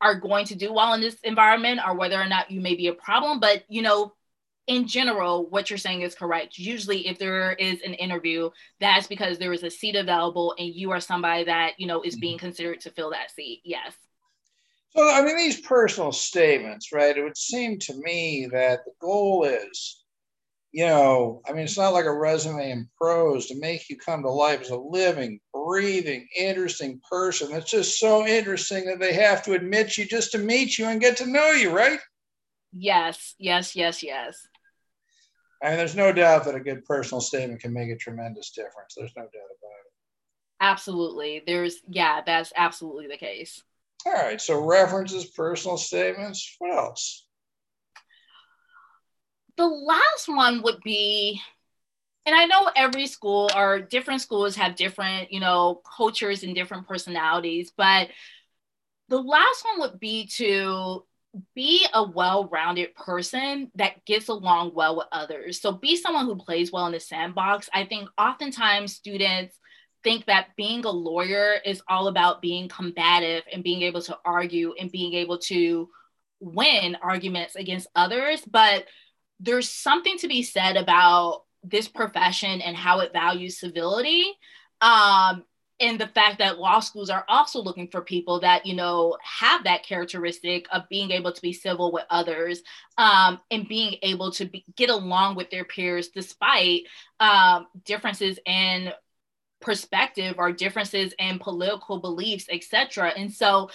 [0.01, 2.89] are going to do well in this environment or whether or not you may be
[2.89, 3.41] a problem.
[3.41, 4.13] But, you know,
[4.67, 6.59] in general, what you're saying is correct.
[6.59, 10.91] Usually, if there is an interview, that's because there is a seat available and you
[10.91, 12.21] are somebody that, you know, is mm-hmm.
[12.21, 13.63] being considered to fill that seat.
[13.65, 13.93] Yes.
[14.91, 17.17] So, I mean, these personal statements, right?
[17.17, 20.05] It would seem to me that the goal is
[20.73, 24.23] you know, I mean, it's not like a resume in prose to make you come
[24.23, 27.53] to life as a living, breathing, interesting person.
[27.53, 31.01] It's just so interesting that they have to admit you just to meet you and
[31.01, 32.01] get to know you, right?
[32.73, 34.47] Yes, yes, yes, yes.
[35.63, 38.95] I mean, there's no doubt that a good personal statement can make a tremendous difference.
[38.97, 39.93] There's no doubt about it.
[40.61, 41.43] Absolutely.
[41.47, 43.63] There's, yeah, that's absolutely the case.
[44.05, 44.41] All right.
[44.41, 46.55] So, references, personal statements.
[46.59, 47.26] What else?
[49.57, 51.41] The last one would be
[52.27, 56.89] and I know every school or different schools have different, you know, cultures and different
[56.89, 58.09] personalities, but
[59.09, 61.05] the last one would be to
[61.55, 65.61] be a well-rounded person that gets along well with others.
[65.61, 67.69] So be someone who plays well in the sandbox.
[67.73, 69.57] I think oftentimes students
[70.03, 74.75] think that being a lawyer is all about being combative and being able to argue
[74.81, 75.89] and being able to
[76.41, 78.43] win arguments against others.
[78.51, 78.87] But
[79.41, 84.25] there's something to be said about this profession and how it values civility.
[84.81, 85.45] Um,
[85.79, 89.65] and the fact that law schools are also looking for people that you know have
[89.65, 92.63] that characteristic of being able to be civil with others
[92.99, 96.83] um, and being able to be, get along with their peers despite
[97.21, 98.91] um, differences in
[99.61, 103.71] perspective or differences in political beliefs etc and so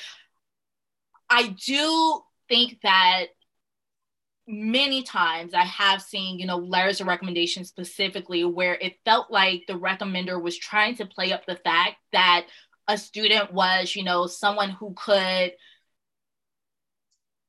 [1.30, 3.28] i do think that
[4.48, 9.64] many times I have seen, you know, letters of recommendation specifically where it felt like
[9.68, 12.46] the recommender was trying to play up the fact that
[12.88, 15.54] a student was, you know, someone who could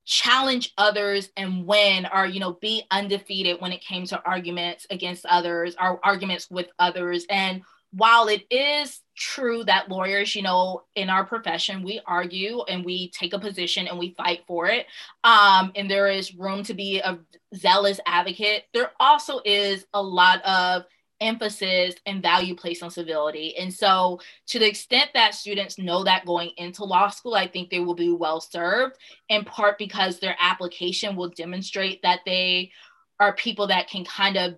[0.05, 5.24] challenge others and win or you know be undefeated when it came to arguments against
[5.26, 7.24] others or arguments with others.
[7.31, 12.85] And while it is true that lawyers, you know, in our profession, we argue and
[12.85, 14.87] we take a position and we fight for it,
[15.25, 17.18] um, and there is room to be a
[17.55, 20.85] zealous advocate, there also is a lot of
[21.20, 23.57] emphasis and value placed on civility.
[23.57, 27.70] And so, to the extent that students know that going into law school, I think
[27.70, 28.96] they will be well served,
[29.29, 32.72] in part because their application will demonstrate that they
[33.20, 34.57] are people that can kind of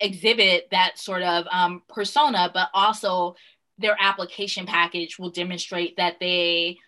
[0.00, 3.34] exhibit that sort of um, persona, but also
[3.78, 6.78] their application package will demonstrate that they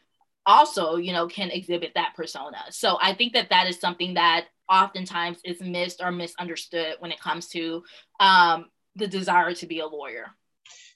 [0.44, 2.58] also, you know, can exhibit that persona.
[2.70, 7.20] So I think that that is something that oftentimes is missed or misunderstood when it
[7.20, 7.82] comes to
[8.20, 10.26] um, the desire to be a lawyer.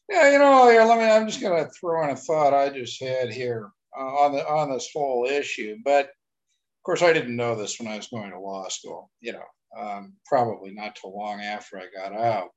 [0.08, 1.04] Yeah, you know, let me.
[1.04, 4.48] I'm just going to throw in a thought I just had here uh, on the
[4.48, 5.76] on this whole issue.
[5.84, 9.10] But of course, I didn't know this when I was going to law school.
[9.20, 9.44] You know,
[9.78, 12.48] um, probably not too long after I got out.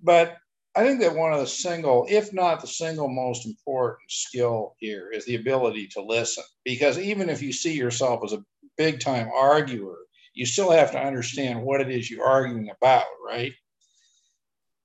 [0.00, 0.36] But
[0.76, 5.10] I think that one of the single, if not the single most important skill here
[5.12, 6.44] is the ability to listen.
[6.64, 8.44] Because even if you see yourself as a
[8.76, 9.96] big time arguer,
[10.34, 13.52] you still have to understand what it is you're arguing about, right?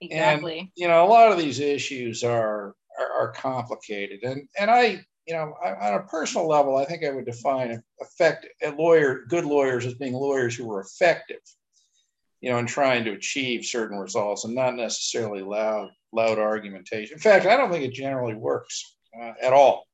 [0.02, 0.60] Exactly.
[0.60, 4.20] And, you know, a lot of these issues are, are, are complicated.
[4.24, 7.82] And, and I, you know, I, on a personal level, I think I would define
[8.00, 11.42] effective a lawyer, good lawyers as being lawyers who are effective,
[12.42, 17.16] you know, in trying to achieve certain results and not necessarily loud, loud argumentation.
[17.16, 19.86] In fact, I don't think it generally works uh, at all.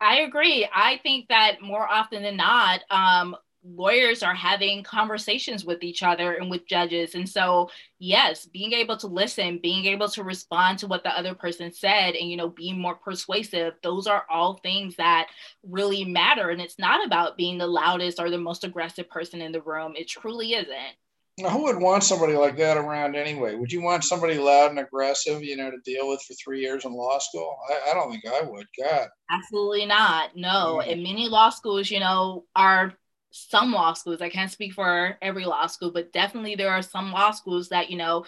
[0.00, 0.68] I agree.
[0.72, 6.34] I think that more often than not, um, lawyers are having conversations with each other
[6.34, 7.16] and with judges.
[7.16, 11.34] And so, yes, being able to listen, being able to respond to what the other
[11.34, 15.26] person said, and, you know, being more persuasive, those are all things that
[15.64, 16.50] really matter.
[16.50, 19.94] And it's not about being the loudest or the most aggressive person in the room.
[19.96, 20.96] It truly isn't.
[21.38, 23.54] Now, who would want somebody like that around anyway?
[23.54, 26.84] Would you want somebody loud and aggressive, you know, to deal with for three years
[26.84, 27.56] in law school?
[27.70, 28.66] I, I don't think I would.
[28.78, 29.08] God.
[29.30, 30.36] Absolutely not.
[30.36, 30.80] No.
[30.82, 30.92] Mm.
[30.92, 32.94] And many law schools, you know, are
[33.30, 37.12] some law schools, I can't speak for every law school, but definitely there are some
[37.12, 38.24] law schools that, you know,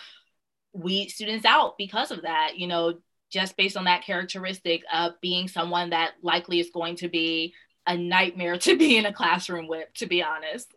[0.72, 2.94] weed students out because of that, you know,
[3.30, 7.54] just based on that characteristic of being someone that likely is going to be
[7.86, 10.72] a nightmare to be in a classroom with, to be honest.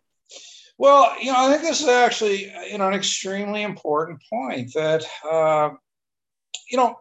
[0.76, 5.04] Well, you know, I think this is actually, you know, an extremely important point that,
[5.24, 5.70] uh,
[6.70, 6.96] you know,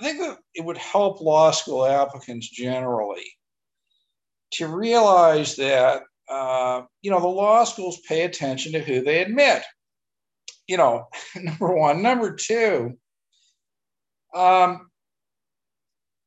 [0.00, 3.26] I think that it would help law school applicants generally
[4.52, 9.62] to realize that uh, you know, the law schools pay attention to who they admit.
[10.66, 12.02] You know, number one.
[12.02, 12.98] Number two,
[14.34, 14.90] um,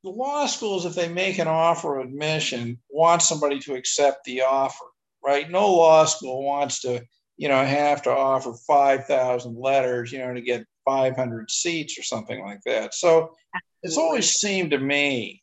[0.03, 4.41] the law schools, if they make an offer of admission, want somebody to accept the
[4.41, 4.85] offer,
[5.23, 5.49] right?
[5.49, 7.03] No law school wants to,
[7.37, 12.41] you know, have to offer 5,000 letters, you know, to get 500 seats or something
[12.41, 12.93] like that.
[12.93, 13.35] So
[13.83, 15.41] it's always seemed to me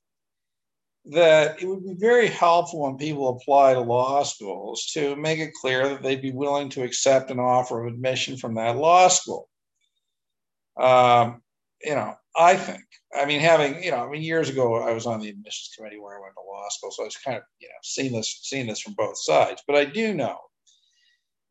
[1.11, 5.55] that it would be very helpful when people apply to law schools to make it
[5.61, 9.49] clear that they'd be willing to accept an offer of admission from that law school.
[10.79, 11.43] Um,
[11.83, 15.07] you know, I think, I mean, having, you know, I mean, years ago, I was
[15.07, 16.93] on the admissions committee where I went to law school.
[16.93, 19.63] So I was kind of, you know, seeing this, seeing this from both sides.
[19.67, 20.39] But I do know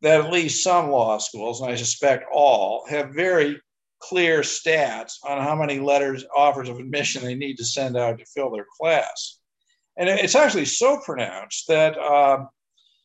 [0.00, 3.60] that at least some law schools, and I suspect all, have very
[4.00, 8.24] clear stats on how many letters, offers of admission they need to send out to
[8.24, 9.40] fill their class.
[9.98, 12.48] And it's actually so pronounced that um,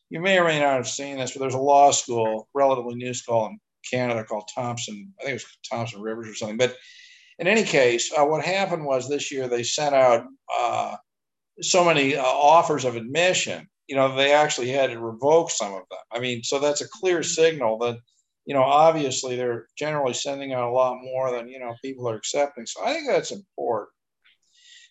[0.08, 3.12] you may or may not have seen this, but there's a law school, relatively new
[3.12, 3.58] school in
[3.90, 5.12] Canada called Thompson.
[5.20, 6.56] I think it was Thompson Rivers or something.
[6.56, 6.76] But
[7.38, 10.26] in any case, uh, what happened was this year they sent out
[10.56, 10.96] uh,
[11.60, 13.68] so many uh, offers of admission.
[13.86, 15.98] You know, they actually had to revoke some of them.
[16.12, 17.98] I mean, so that's a clear signal that
[18.44, 22.16] you know, obviously they're generally sending out a lot more than, you know, people are
[22.16, 22.66] accepting.
[22.66, 23.90] So I think that's important.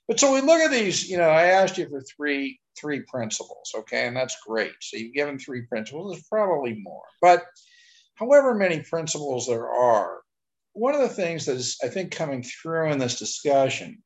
[0.08, 3.72] But so we look at these, you know, I asked you for three three principles,
[3.76, 4.74] okay, and that's great.
[4.82, 6.12] So you've given three principles.
[6.12, 7.44] There's probably more, but
[8.16, 10.22] however many principles there are,
[10.74, 14.04] one of the things that is, I think, coming through in this discussion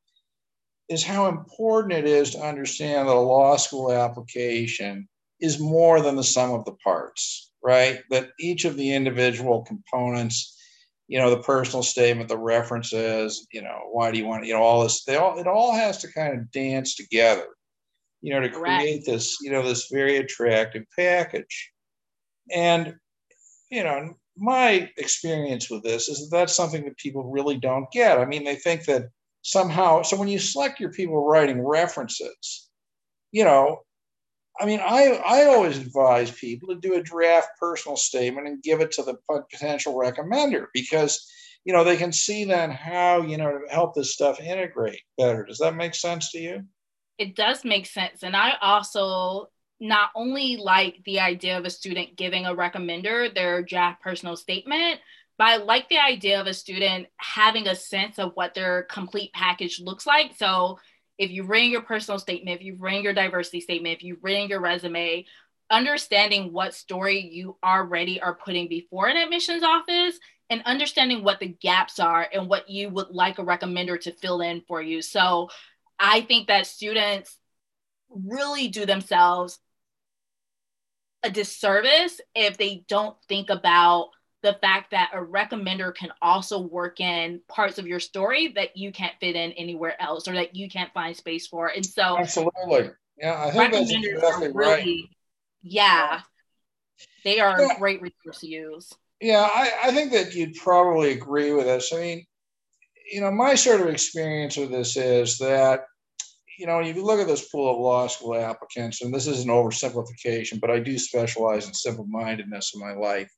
[0.89, 5.07] is how important it is to understand that a law school application
[5.39, 8.01] is more than the sum of the parts, right?
[8.09, 10.57] That each of the individual components
[11.07, 14.61] you know the personal statement the references you know why do you want you know
[14.61, 17.47] all this they all it all has to kind of dance together
[18.22, 18.82] you know to Correct.
[18.82, 21.72] create this you know this very attractive package
[22.53, 22.95] and
[23.72, 28.19] you know my experience with this is that that's something that people really don't get
[28.19, 29.09] i mean they think that
[29.41, 32.69] somehow so when you select your people writing references
[33.31, 33.81] you know
[34.59, 38.81] I mean, I, I always advise people to do a draft personal statement and give
[38.81, 41.29] it to the potential recommender because,
[41.63, 45.45] you know, they can see then how, you know, to help this stuff integrate better.
[45.45, 46.63] Does that make sense to you?
[47.17, 48.23] It does make sense.
[48.23, 49.49] And I also
[49.80, 54.99] not only like the idea of a student giving a recommender their draft personal statement,
[55.38, 59.34] but I like the idea of a student having a sense of what their complete
[59.34, 60.32] package looks like.
[60.36, 60.80] So
[61.17, 64.49] if you've written your personal statement, if you've written your diversity statement, if you've written
[64.49, 65.25] your resume,
[65.69, 70.19] understanding what story you already are putting before an admissions office
[70.49, 74.41] and understanding what the gaps are and what you would like a recommender to fill
[74.41, 75.01] in for you.
[75.01, 75.49] So
[75.99, 77.38] I think that students
[78.09, 79.59] really do themselves
[81.28, 84.09] a disservice if they don't think about
[84.43, 88.91] the fact that a recommender can also work in parts of your story that you
[88.91, 91.67] can't fit in anywhere else or that you can't find space for.
[91.67, 92.91] And so absolutely.
[93.17, 95.03] Yeah, I think that's exactly really, right.
[95.63, 96.21] Yeah.
[97.23, 97.75] They are yeah.
[97.75, 98.93] a great resource to use.
[99.19, 101.91] Yeah, I, I think that you'd probably agree with us.
[101.91, 102.25] I mean,
[103.11, 105.82] you know, my sort of experience with this is that
[106.57, 109.43] you know, if you look at this pool of law school applicants, and this is
[109.43, 113.31] an oversimplification, but I do specialize in simple mindedness in my life,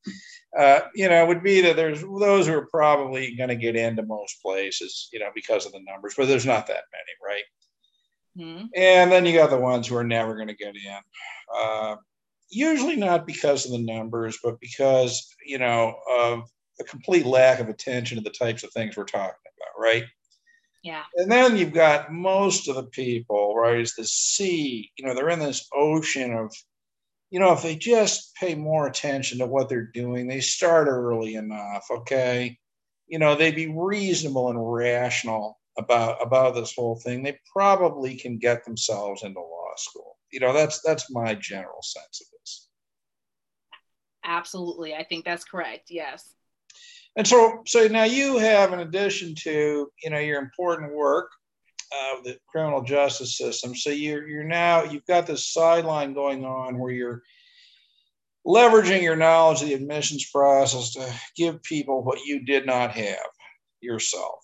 [0.58, 3.76] uh, you know, it would be that there's those who are probably going to get
[3.76, 7.44] into most places, you know, because of the numbers, but there's not that many, right?
[8.38, 8.66] Mm-hmm.
[8.76, 11.00] And then you got the ones who are never going to get in.
[11.56, 11.96] Uh,
[12.50, 16.50] usually not because of the numbers, but because, you know, of
[16.80, 20.04] a complete lack of attention to the types of things we're talking about, right?
[20.82, 21.04] Yeah.
[21.16, 23.80] And then you've got most of the people, right?
[23.80, 26.56] Is the sea, you know, they're in this ocean of,
[27.30, 31.36] you know, if they just pay more attention to what they're doing, they start early
[31.36, 32.58] enough, okay?
[33.08, 37.24] You know, they'd be reasonable and rational about about this whole thing.
[37.24, 40.18] They probably can get themselves into law school.
[40.32, 42.70] You know, that's that's my general sense of this.
[44.24, 44.94] Absolutely.
[44.94, 45.88] I think that's correct.
[45.90, 46.34] Yes.
[47.20, 51.30] And so, so now you have, in addition to you know your important work
[51.94, 56.46] uh, of the criminal justice system, so you're you're now you've got this sideline going
[56.46, 57.22] on where you're
[58.48, 63.28] leveraging your knowledge of the admissions process to give people what you did not have
[63.82, 64.40] yourself.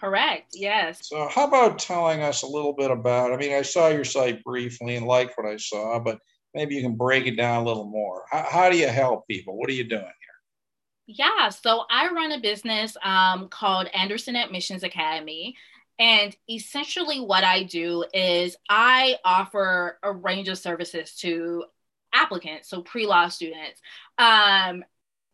[0.00, 0.48] Correct.
[0.54, 1.08] Yes.
[1.08, 3.32] So, how about telling us a little bit about?
[3.32, 6.18] I mean, I saw your site briefly and liked what I saw, but
[6.52, 8.24] maybe you can break it down a little more.
[8.28, 9.56] How, how do you help people?
[9.56, 10.10] What are you doing?
[11.06, 15.56] Yeah, so I run a business um, called Anderson Admissions Academy.
[15.98, 21.64] And essentially, what I do is I offer a range of services to
[22.14, 23.80] applicants, so pre law students.
[24.18, 24.84] Um,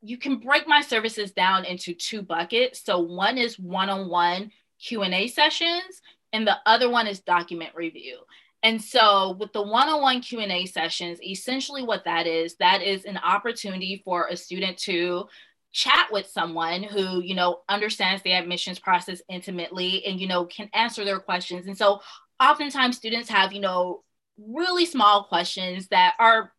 [0.00, 2.82] you can break my services down into two buckets.
[2.84, 6.02] So one is one-on-one Q&A sessions
[6.32, 8.18] and the other one is document review.
[8.62, 14.02] And so with the one-on-one Q&A sessions, essentially what that is, that is an opportunity
[14.04, 15.24] for a student to
[15.72, 20.68] chat with someone who you know understands the admissions process intimately and you know can
[20.74, 21.66] answer their questions.
[21.66, 22.00] And so
[22.40, 24.02] oftentimes students have you know
[24.38, 26.52] really small questions that are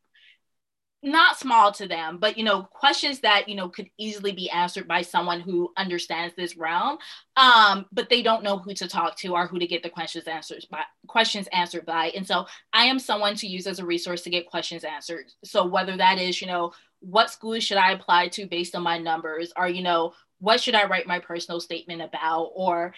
[1.02, 4.88] not small to them but you know questions that you know could easily be answered
[4.88, 6.98] by someone who understands this realm
[7.38, 10.26] um, but they don't know who to talk to or who to get the questions
[10.26, 14.22] answered by questions answered by and so i am someone to use as a resource
[14.24, 16.72] to get questions answered so whether that is you know
[17.02, 19.52] what schools should I apply to based on my numbers?
[19.56, 22.52] Or, you know, what should I write my personal statement about?
[22.56, 22.94] Or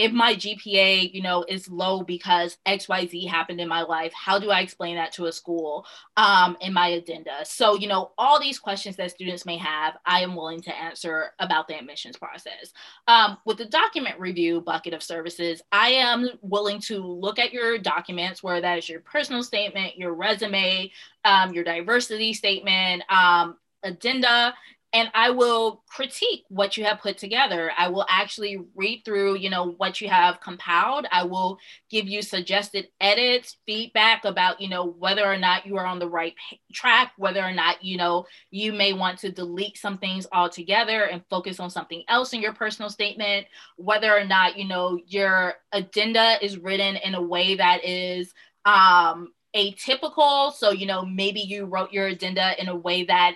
[0.00, 4.50] if my GPA, you know, is low because XYZ happened in my life, how do
[4.50, 5.84] I explain that to a school
[6.16, 7.44] um, in my addenda?
[7.44, 11.34] So, you know, all these questions that students may have, I am willing to answer
[11.38, 12.72] about the admissions process.
[13.08, 17.76] Um, with the document review bucket of services, I am willing to look at your
[17.76, 20.90] documents, where that is your personal statement, your resume,
[21.26, 24.54] um, your diversity statement, um, addenda,
[24.92, 27.70] and I will critique what you have put together.
[27.78, 31.06] I will actually read through, you know, what you have compiled.
[31.12, 31.58] I will
[31.90, 36.08] give you suggested edits, feedback about, you know, whether or not you are on the
[36.08, 36.34] right
[36.72, 41.22] track, whether or not, you know, you may want to delete some things altogether and
[41.30, 46.44] focus on something else in your personal statement, whether or not, you know, your addenda
[46.44, 48.34] is written in a way that is
[48.66, 53.34] um atypical so you know maybe you wrote your addenda in a way that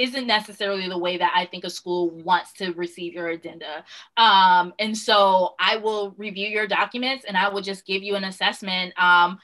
[0.00, 3.84] isn't necessarily the way that I think a school wants to receive your addenda.
[4.16, 8.24] Um, and so I will review your documents and I will just give you an
[8.24, 9.38] assessment um,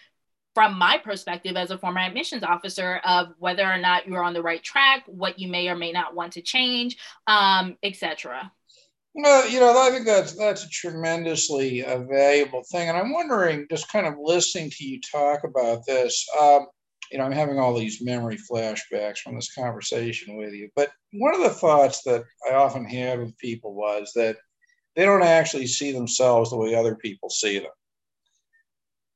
[0.55, 4.41] from my perspective as a former admissions officer of whether or not you're on the
[4.41, 6.97] right track, what you may or may not want to change,
[7.27, 8.51] um, etc.
[9.15, 13.67] Well, you know, I think that's that's a tremendously uh, valuable thing, and I'm wondering,
[13.71, 16.27] just kind of listening to you talk about this.
[16.39, 16.67] Um,
[17.11, 20.71] you know, I'm having all these memory flashbacks from this conversation with you.
[20.75, 24.37] But one of the thoughts that I often had with people was that
[24.95, 27.71] they don't actually see themselves the way other people see them.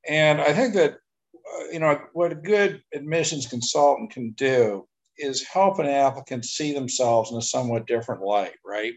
[0.07, 4.87] And I think that, uh, you know, what a good admissions consultant can do
[5.17, 8.93] is help an applicant see themselves in a somewhat different light, right?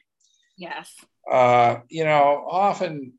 [0.57, 0.95] Yes.
[1.31, 3.13] Uh, you know, often,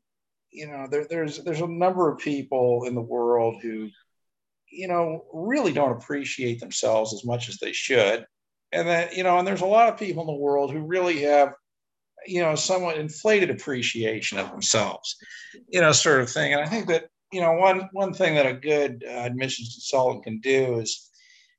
[0.50, 3.90] you know, there, there's there's a number of people in the world who
[4.70, 8.26] you know, really don't appreciate themselves as much as they should.
[8.72, 11.22] And that, you know, and there's a lot of people in the world who really
[11.22, 11.52] have,
[12.26, 15.16] you know, somewhat inflated appreciation of themselves,
[15.68, 16.52] you know, sort of thing.
[16.52, 20.24] And I think that, you know, one one thing that a good uh, admissions consultant
[20.24, 21.10] can do is,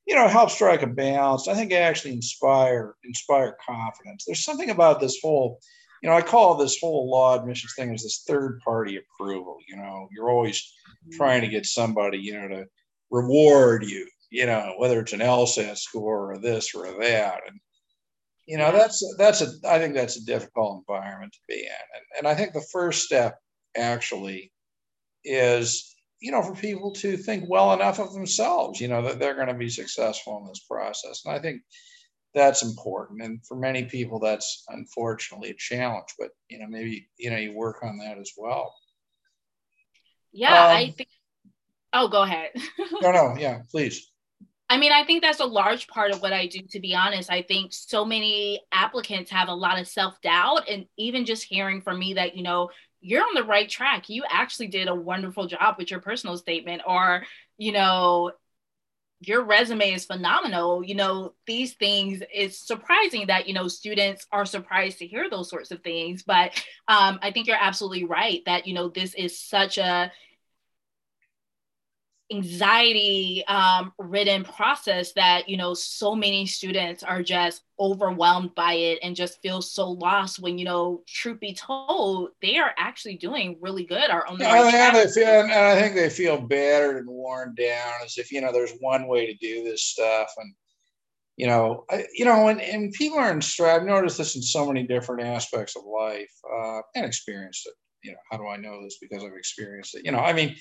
[0.06, 1.48] you know, help strike a balance.
[1.48, 4.26] I think it actually inspire inspire confidence.
[4.26, 5.60] There's something about this whole,
[6.04, 9.58] you know, I call this whole law admissions thing as this third party approval.
[9.68, 10.74] You know, you're always
[11.14, 12.66] trying to get somebody, you know, to
[13.10, 17.42] reward you, you know, whether it's an LSAT score or this or that.
[17.48, 17.60] And,
[18.46, 21.66] you know, that's, that's a, I think that's a difficult environment to be in.
[21.66, 23.38] And, and I think the first step
[23.76, 24.52] actually
[25.24, 29.36] is, you know, for people to think well enough of themselves, you know, that they're
[29.36, 31.24] going to be successful in this process.
[31.26, 31.62] And I think
[32.34, 33.22] that's important.
[33.22, 37.54] And for many people, that's unfortunately a challenge, but, you know, maybe, you know, you
[37.54, 38.74] work on that as well.
[40.32, 41.10] Yeah, um, I think
[42.00, 42.52] Oh, go ahead.
[43.02, 44.12] no, no, yeah, please.
[44.70, 47.32] I mean, I think that's a large part of what I do, to be honest.
[47.32, 50.70] I think so many applicants have a lot of self doubt.
[50.70, 52.70] And even just hearing from me that, you know,
[53.02, 56.84] you're on the right track, you actually did a wonderful job with your personal statement,
[56.86, 57.24] or,
[57.58, 58.32] you know,
[59.20, 60.84] your resume is phenomenal.
[60.84, 65.50] You know, these things, it's surprising that, you know, students are surprised to hear those
[65.50, 66.22] sorts of things.
[66.22, 66.52] But
[66.88, 70.12] um, I think you're absolutely right that, you know, this is such a,
[72.32, 79.00] anxiety um, ridden process that you know so many students are just overwhelmed by it
[79.02, 83.58] and just feel so lost when you know truth be told they are actually doing
[83.62, 86.98] really good are on the right yeah, they feel, and I think they feel battered
[86.98, 90.30] and worn down as if you know there's one way to do this stuff.
[90.38, 90.54] And
[91.38, 94.42] you know I, you know and, and people are in stress I've noticed this in
[94.42, 97.74] so many different aspects of life uh, and experienced it.
[98.04, 98.98] You know how do I know this?
[99.00, 100.04] Because I've experienced it.
[100.04, 100.56] You know I mean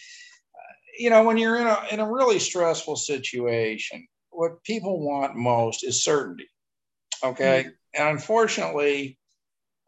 [0.99, 5.85] you know, when you're in a in a really stressful situation, what people want most
[5.85, 6.49] is certainty.
[7.25, 8.01] Okay, mm-hmm.
[8.03, 9.19] and unfortunately,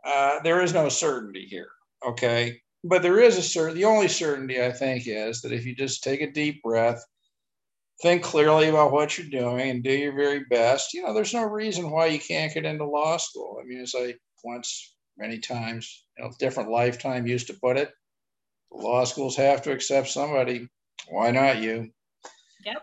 [0.04, 1.68] uh, there is no certainty here.
[2.06, 3.76] Okay, but there is a certain.
[3.76, 7.04] The only certainty I think is that if you just take a deep breath,
[8.02, 11.44] think clearly about what you're doing, and do your very best, you know, there's no
[11.44, 13.58] reason why you can't get into law school.
[13.60, 17.90] I mean, as I once many times, you know, different lifetime used to put it,
[18.70, 20.68] law schools have to accept somebody
[21.10, 21.90] why not you?
[22.64, 22.82] Yep.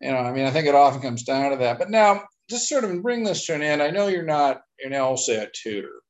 [0.00, 1.78] You know, I mean, I think it often comes down to that.
[1.78, 3.82] But now, just sort of bring this to an end.
[3.82, 6.02] I know you're not an LSAT tutor,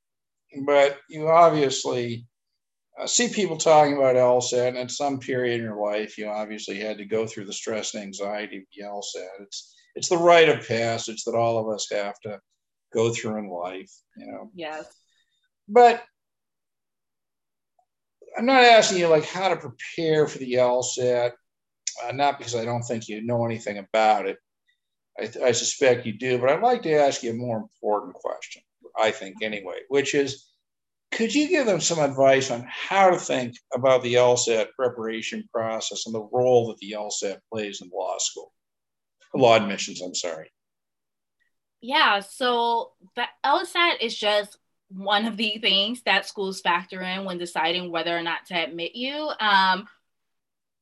[0.67, 2.27] but you obviously
[3.01, 6.79] uh, see people talking about LSAT, and at some period in your life, you obviously
[6.79, 9.43] had to go through the stress and anxiety of the LSAT.
[9.43, 12.39] It's it's the rite of passage that all of us have to
[12.93, 14.51] go through in life, you know.
[14.55, 14.87] Yes.
[15.69, 16.03] But
[18.37, 21.33] I'm not asking you like how to prepare for the LSAT,
[22.05, 24.39] uh, not because I don't think you know anything about it.
[25.19, 28.63] I, I, suspect you do, but I'd like to ask you a more important question,
[28.99, 30.47] I think anyway, which is
[31.13, 36.05] could you give them some advice on how to think about the LSAT preparation process
[36.07, 38.53] and the role that the LSAT plays in law school,
[39.35, 40.51] law admissions, I'm sorry?
[41.81, 47.39] Yeah, so the LSAT is just one of the things that schools factor in when
[47.39, 49.31] deciding whether or not to admit you.
[49.41, 49.89] Um,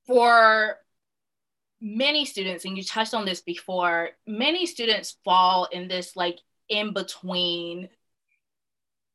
[0.07, 0.79] for
[1.81, 6.93] many students, and you touched on this before, many students fall in this like in
[6.93, 7.89] between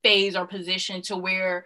[0.03, 1.65] phase or position to where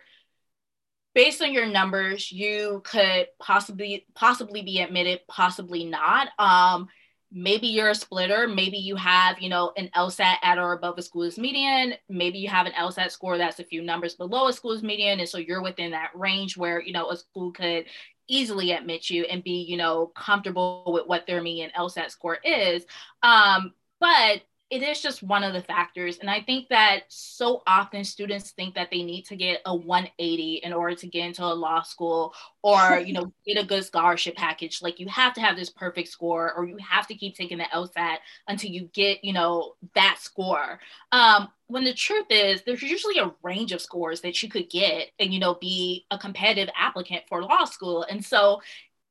[1.14, 6.30] based on your numbers you could possibly possibly be admitted possibly not.
[6.40, 6.88] Um
[7.32, 8.48] maybe you're a splitter.
[8.48, 11.96] Maybe you have you know an lsat at or above a school's median.
[12.10, 15.20] Maybe you have an lsat score that's a few numbers below a school's median.
[15.20, 17.86] And so you're within that range where you know a school could
[18.28, 22.86] easily admit you and be you know comfortable with what their median lsat score is.
[23.22, 24.42] Um but
[24.74, 26.18] it is just one of the factors.
[26.18, 30.62] And I think that so often students think that they need to get a 180
[30.64, 34.36] in order to get into a law school or, you know, get a good scholarship
[34.36, 34.82] package.
[34.82, 37.66] Like you have to have this perfect score or you have to keep taking the
[37.66, 38.18] LSAT
[38.48, 40.80] until you get, you know, that score.
[41.12, 45.12] Um, when the truth is there's usually a range of scores that you could get
[45.20, 48.08] and, you know, be a competitive applicant for law school.
[48.10, 48.60] And so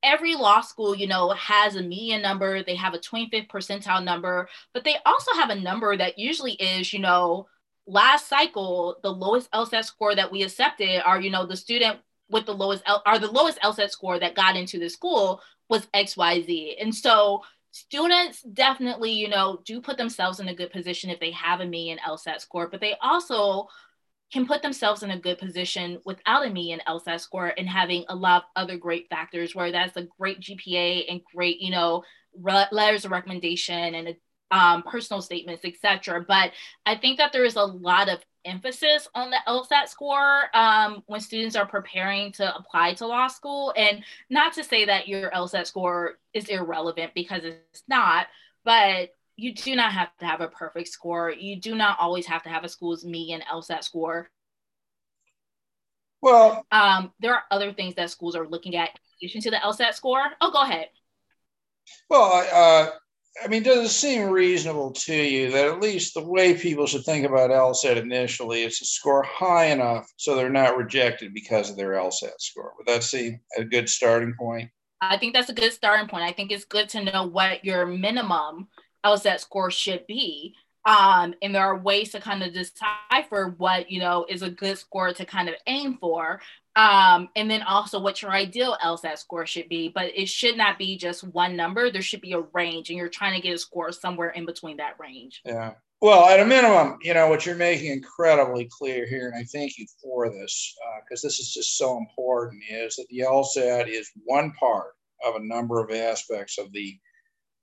[0.02, 4.48] every law school, you know, has a median number, they have a 25th percentile number,
[4.74, 7.46] but they also have a number that usually is, you know,
[7.86, 11.98] last cycle, the lowest LSAT score that we accepted are, you know, the student
[12.30, 15.86] with the lowest L- are the lowest LSAT score that got into the school was
[15.94, 16.76] XYZ.
[16.80, 21.30] And so students definitely, you know, do put themselves in a good position if they
[21.32, 23.68] have a median LSAT score, but they also
[24.32, 28.16] can put themselves in a good position without a median LSAT score and having a
[28.16, 32.02] lot of other great factors, where that's a great GPA and great, you know,
[32.40, 34.16] re- letters of recommendation and
[34.50, 36.24] um, personal statements, etc.
[36.26, 36.52] But
[36.86, 41.20] I think that there is a lot of emphasis on the LSAT score um, when
[41.20, 43.72] students are preparing to apply to law school.
[43.76, 48.26] And not to say that your LSAT score is irrelevant because it's not,
[48.64, 51.30] but you do not have to have a perfect score.
[51.30, 54.30] You do not always have to have a school's median LSAT score.
[56.20, 59.56] Well, um, there are other things that schools are looking at in addition to the
[59.56, 60.22] LSAT score.
[60.40, 60.88] Oh, go ahead.
[62.08, 62.90] Well, uh,
[63.42, 67.04] I mean, does it seem reasonable to you that at least the way people should
[67.04, 71.76] think about LSAT initially is to score high enough so they're not rejected because of
[71.76, 72.74] their LSAT score?
[72.76, 74.70] Would that seem a good starting point?
[75.00, 76.22] I think that's a good starting point.
[76.22, 78.68] I think it's good to know what your minimum
[79.04, 80.54] LSAT score should be.
[80.84, 84.78] Um, and there are ways to kind of decipher what you know is a good
[84.78, 86.40] score to kind of aim for.
[86.74, 90.78] Um, and then also what your ideal LSAT score should be, but it should not
[90.78, 91.90] be just one number.
[91.90, 94.78] There should be a range, and you're trying to get a score somewhere in between
[94.78, 95.42] that range.
[95.44, 95.74] Yeah.
[96.00, 99.78] Well, at a minimum, you know, what you're making incredibly clear here, and I thank
[99.78, 100.74] you for this,
[101.04, 104.94] because uh, this is just so important, is that the LSAT is one part
[105.24, 106.98] of a number of aspects of the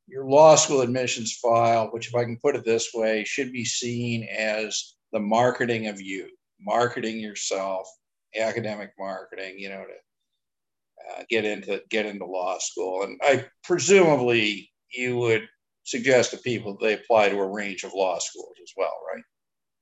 [0.09, 3.65] your law school admissions file, which, if I can put it this way, should be
[3.65, 6.29] seen as the marketing of you,
[6.59, 7.87] marketing yourself,
[8.37, 13.03] academic marketing, you know, to uh, get into get into law school.
[13.03, 15.47] And I presumably you would
[15.83, 19.23] suggest to people they apply to a range of law schools as well, right?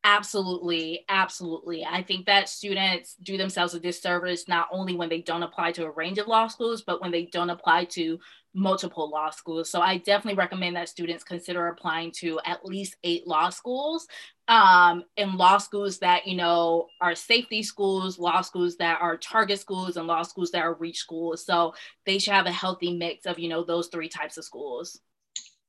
[0.04, 1.84] Absolutely, absolutely.
[1.84, 5.84] I think that students do themselves a disservice not only when they don't apply to
[5.84, 8.18] a range of law schools, but when they don't apply to
[8.58, 9.70] multiple law schools.
[9.70, 14.08] So I definitely recommend that students consider applying to at least eight law schools.
[14.48, 19.60] Um, and law schools that you know are safety schools, law schools that are target
[19.60, 21.46] schools, and law schools that are reach schools.
[21.46, 21.74] So
[22.06, 25.00] they should have a healthy mix of you know those three types of schools.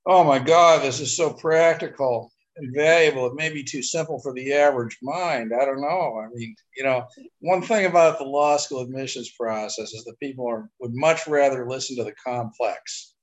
[0.07, 3.27] Oh my God, this is so practical invaluable.
[3.27, 5.53] It may be too simple for the average mind.
[5.55, 6.21] I don't know.
[6.23, 7.07] I mean, you know,
[7.41, 11.69] one thing about the law school admissions process is that people are, would much rather
[11.69, 13.15] listen to the complex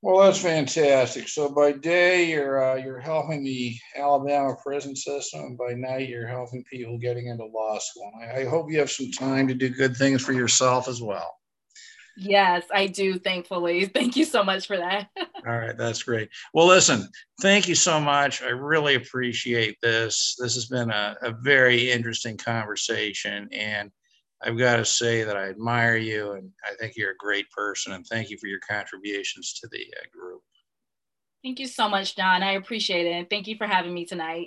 [0.01, 1.27] Well, that's fantastic.
[1.27, 6.27] So by day, you're uh, you're helping the Alabama prison system, and by night, you're
[6.27, 8.09] helping people getting into law school.
[8.21, 11.35] I, I hope you have some time to do good things for yourself as well.
[12.15, 13.19] Yes, I do.
[13.19, 15.09] Thankfully, thank you so much for that.
[15.17, 16.29] All right, that's great.
[16.53, 17.05] Well, listen,
[17.41, 18.41] thank you so much.
[18.41, 20.37] I really appreciate this.
[20.39, 23.91] This has been a, a very interesting conversation, and
[24.41, 27.93] I've got to say that I admire you and I think you're a great person
[27.93, 30.41] and thank you for your contributions to the uh, group.
[31.43, 32.43] Thank you so much, John.
[32.43, 33.11] I appreciate it.
[33.11, 34.37] And thank you for having me tonight.